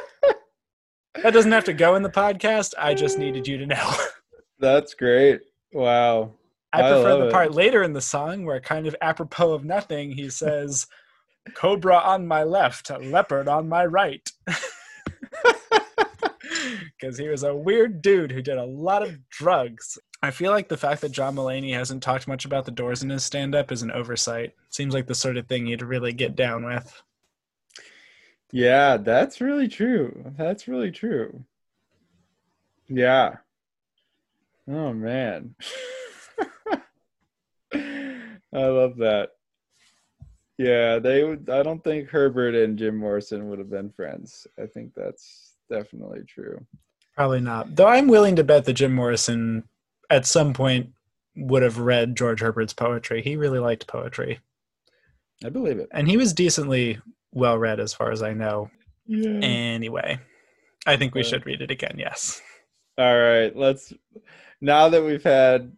that 1.21 1.33
doesn't 1.33 1.51
have 1.51 1.65
to 1.65 1.73
go 1.73 1.95
in 1.95 2.03
the 2.03 2.09
podcast. 2.09 2.73
I 2.77 2.93
just 2.93 3.17
needed 3.17 3.47
you 3.47 3.57
to 3.57 3.65
know. 3.65 3.93
That's 4.59 4.93
great. 4.93 5.41
Wow. 5.73 6.31
I 6.71 6.81
prefer 6.81 7.25
the 7.25 7.31
part 7.31 7.47
it. 7.47 7.55
later 7.55 7.83
in 7.83 7.93
the 7.93 8.01
song 8.01 8.45
where, 8.45 8.59
kind 8.61 8.87
of 8.87 8.95
apropos 9.01 9.53
of 9.53 9.65
nothing, 9.65 10.11
he 10.11 10.29
says, 10.29 10.87
Cobra 11.55 11.97
on 11.97 12.27
my 12.27 12.43
left, 12.43 12.89
leopard 12.89 13.47
on 13.47 13.67
my 13.67 13.85
right 13.85 14.29
because 16.99 17.17
he 17.17 17.27
was 17.27 17.43
a 17.43 17.55
weird 17.55 18.01
dude 18.01 18.31
who 18.31 18.41
did 18.41 18.57
a 18.57 18.65
lot 18.65 19.03
of 19.03 19.29
drugs. 19.29 19.97
I 20.21 20.31
feel 20.31 20.51
like 20.51 20.69
the 20.69 20.77
fact 20.77 21.01
that 21.01 21.11
John 21.11 21.35
Mulaney 21.35 21.73
hasn't 21.73 22.01
talked 22.01 22.27
much 22.27 22.45
about 22.45 22.65
the 22.65 22.71
doors 22.71 23.03
in 23.03 23.09
his 23.09 23.23
stand 23.23 23.53
up 23.53 23.71
is 23.71 23.81
an 23.81 23.91
oversight. 23.91 24.53
Seems 24.69 24.93
like 24.93 25.07
the 25.07 25.15
sort 25.15 25.37
of 25.37 25.47
thing 25.47 25.65
he'd 25.65 25.81
really 25.81 26.13
get 26.13 26.35
down 26.35 26.65
with. 26.65 27.01
Yeah, 28.51 28.97
that's 28.97 29.41
really 29.41 29.67
true. 29.67 30.33
That's 30.37 30.67
really 30.67 30.91
true. 30.91 31.43
Yeah. 32.87 33.37
Oh 34.67 34.93
man. 34.93 35.55
I 37.73 38.37
love 38.53 38.97
that. 38.97 39.31
Yeah, 40.57 40.99
they 40.99 41.23
would 41.23 41.49
I 41.49 41.63
don't 41.63 41.83
think 41.83 42.09
Herbert 42.09 42.55
and 42.55 42.79
Jim 42.79 42.95
Morrison 42.95 43.49
would 43.49 43.59
have 43.59 43.69
been 43.69 43.89
friends. 43.89 44.47
I 44.57 44.67
think 44.67 44.93
that's 44.95 45.55
definitely 45.69 46.23
true. 46.25 46.65
Probably 47.15 47.39
not. 47.39 47.75
Though 47.75 47.87
I'm 47.87 48.07
willing 48.07 48.35
to 48.35 48.43
bet 48.43 48.65
that 48.65 48.73
Jim 48.73 48.93
Morrison 48.93 49.63
at 50.09 50.25
some 50.25 50.53
point 50.53 50.89
would 51.35 51.63
have 51.63 51.79
read 51.79 52.15
George 52.15 52.41
Herbert's 52.41 52.73
poetry. 52.73 53.21
He 53.21 53.35
really 53.35 53.59
liked 53.59 53.87
poetry. 53.87 54.39
I 55.43 55.49
believe 55.49 55.79
it. 55.79 55.89
And 55.91 56.07
he 56.07 56.17
was 56.17 56.33
decently 56.33 56.99
well 57.33 57.57
read 57.57 57.79
as 57.79 57.93
far 57.93 58.11
as 58.11 58.21
I 58.21 58.33
know. 58.33 58.69
Yeah. 59.05 59.39
Anyway, 59.41 60.19
I 60.85 60.97
think 60.97 61.13
we 61.13 61.21
uh, 61.21 61.25
should 61.25 61.45
read 61.45 61.61
it 61.61 61.71
again, 61.71 61.95
yes. 61.97 62.41
All 62.97 63.19
right, 63.19 63.55
let's 63.55 63.93
now 64.61 64.89
that 64.89 65.03
we've 65.03 65.23
had 65.23 65.73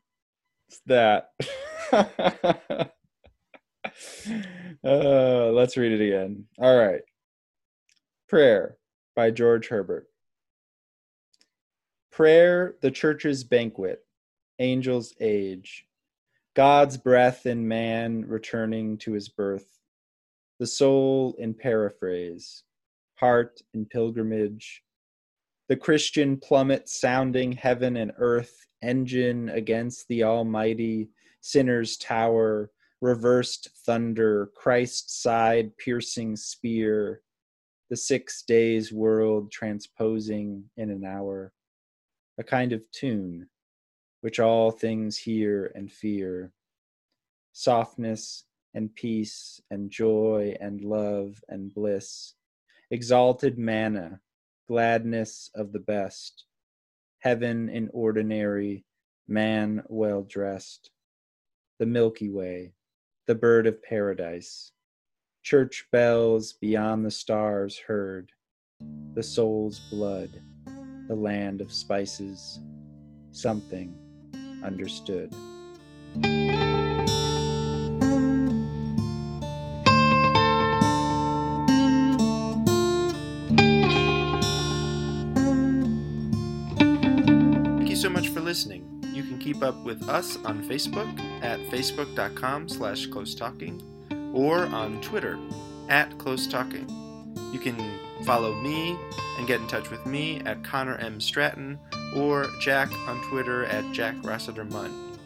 that 0.86 1.32
uh, 1.92 2.86
let's 4.84 5.78
read 5.78 5.92
it 5.94 6.02
again. 6.02 6.46
All 6.60 6.78
right. 6.78 7.02
Prayer. 8.30 8.78
by 9.16 9.32
George 9.32 9.68
Herbert. 9.68 10.08
Prayer, 12.18 12.74
the 12.82 12.90
church's 12.90 13.44
banquet, 13.44 14.04
angel's 14.58 15.14
age, 15.20 15.86
God's 16.56 16.98
breath 16.98 17.46
in 17.46 17.68
man 17.68 18.26
returning 18.26 18.98
to 18.98 19.12
his 19.12 19.30
birth, 19.30 19.78
the 20.58 20.66
soul 20.66 21.36
in 21.38 21.54
paraphrase, 21.54 22.64
heart 23.20 23.62
in 23.76 23.86
pilgrimage, 23.86 24.82
the 25.70 25.76
Christian 25.76 26.38
plummet 26.38 26.90
sounding 26.90 27.52
heaven 27.52 27.96
and 27.96 28.12
earth, 28.18 28.66
engine 28.82 29.50
against 29.50 30.08
the 30.08 30.24
Almighty, 30.24 31.12
sinner's 31.42 31.98
tower, 31.98 32.72
reversed 33.00 33.70
thunder, 33.86 34.50
Christ's 34.56 35.22
side 35.22 35.78
piercing 35.78 36.36
spear, 36.36 37.22
the 37.92 37.96
six 37.96 38.42
days 38.42 38.92
world 38.92 39.52
transposing 39.52 40.64
in 40.78 40.90
an 40.90 41.06
hour, 41.06 41.54
a 42.38 42.44
kind 42.44 42.74
of 42.74 42.82
tune 42.92 43.48
which 44.22 44.40
all 44.40 44.72
things 44.72 45.18
hear 45.18 45.72
and 45.76 45.92
fear, 45.92 46.52
softness 47.54 48.44
and 48.74 48.94
peace 48.94 49.62
and 49.72 49.90
joy 49.90 50.56
and 50.60 50.82
love 50.82 51.42
and 51.50 51.74
bliss, 51.74 52.34
exalted 52.92 53.58
manna, 53.58 54.20
gladness 54.68 55.50
of 55.56 55.72
the 55.72 55.80
best, 55.80 56.46
heaven 57.20 57.70
in 57.70 57.90
ordinary, 57.94 58.86
man 59.28 59.84
well 59.88 60.24
dressed, 60.24 60.92
the 61.80 61.86
Milky 61.86 62.30
Way, 62.30 62.74
the 63.28 63.36
bird 63.36 63.68
of 63.68 63.82
paradise, 63.84 64.72
church 65.44 65.88
bells 65.92 66.54
beyond 66.54 67.06
the 67.06 67.12
stars 67.12 67.78
heard, 67.78 68.32
the 69.14 69.24
soul's 69.24 69.80
blood, 69.80 70.42
the 71.08 71.16
land 71.16 71.62
of 71.62 71.72
spices, 71.72 72.60
something 73.32 73.96
understood. 74.64 75.34
Thank 87.78 87.90
you 87.90 87.96
so 87.96 88.10
much 88.10 88.30
for 88.30 88.42
listening. 88.42 88.84
You 89.14 89.24
can 89.24 89.40
keep 89.40 89.64
up 89.64 89.84
with 89.84 90.08
us 90.10 90.38
on 90.44 90.64
Facebook 90.64 91.08
at 91.42 91.60
facebook.com 91.72 92.70
slash 92.70 93.08
close 93.08 93.34
talking 93.34 93.82
or 94.34 94.66
on 94.66 95.02
Twitter 95.02 95.40
at 95.90 96.18
close 96.18 96.48
talking. 96.48 96.88
You 97.54 97.60
can 97.60 98.07
follow 98.28 98.54
me 98.56 98.98
and 99.38 99.48
get 99.48 99.62
in 99.62 99.68
touch 99.68 99.90
with 99.90 100.06
me 100.06 100.42
at 100.42 100.62
Connor 100.62 100.98
M. 100.98 101.22
Stratton 101.22 101.80
or 102.14 102.46
Jack 102.60 102.92
on 103.08 103.22
Twitter 103.30 103.64
at 103.64 103.90
Jack 103.94 104.16
Rossiter 104.22 104.66
Munn. 104.66 105.18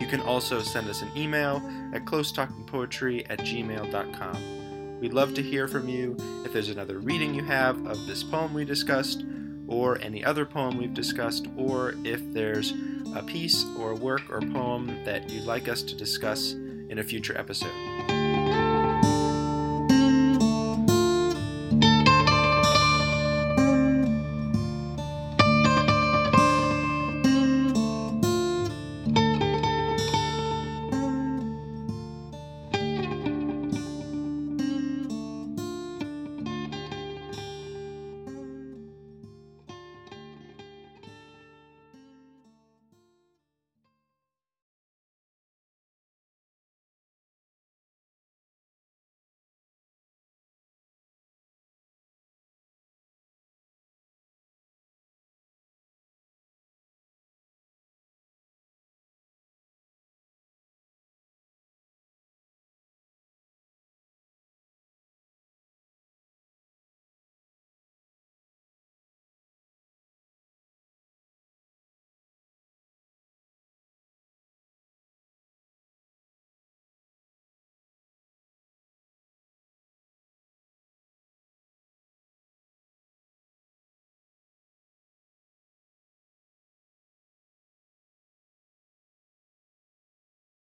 You 0.00 0.06
can 0.06 0.22
also 0.22 0.62
send 0.62 0.88
us 0.88 1.02
an 1.02 1.10
email 1.14 1.56
at 1.92 2.06
closetalkingpoetry 2.06 3.26
at 3.28 3.40
gmail.com. 3.40 5.00
We'd 5.00 5.12
love 5.12 5.34
to 5.34 5.42
hear 5.42 5.68
from 5.68 5.86
you 5.86 6.16
if 6.46 6.54
there's 6.54 6.70
another 6.70 6.98
reading 6.98 7.34
you 7.34 7.44
have 7.44 7.86
of 7.86 8.06
this 8.06 8.22
poem 8.22 8.54
we 8.54 8.64
discussed, 8.64 9.22
or 9.68 10.00
any 10.00 10.24
other 10.24 10.46
poem 10.46 10.78
we've 10.78 10.94
discussed, 10.94 11.46
or 11.58 11.94
if 12.04 12.22
there's 12.32 12.72
a 13.14 13.22
piece 13.22 13.66
or 13.78 13.94
work 13.94 14.22
or 14.30 14.40
poem 14.40 15.04
that 15.04 15.28
you'd 15.28 15.44
like 15.44 15.68
us 15.68 15.82
to 15.82 15.94
discuss 15.94 16.52
in 16.52 16.98
a 16.98 17.02
future 17.04 17.36
episode. 17.36 18.19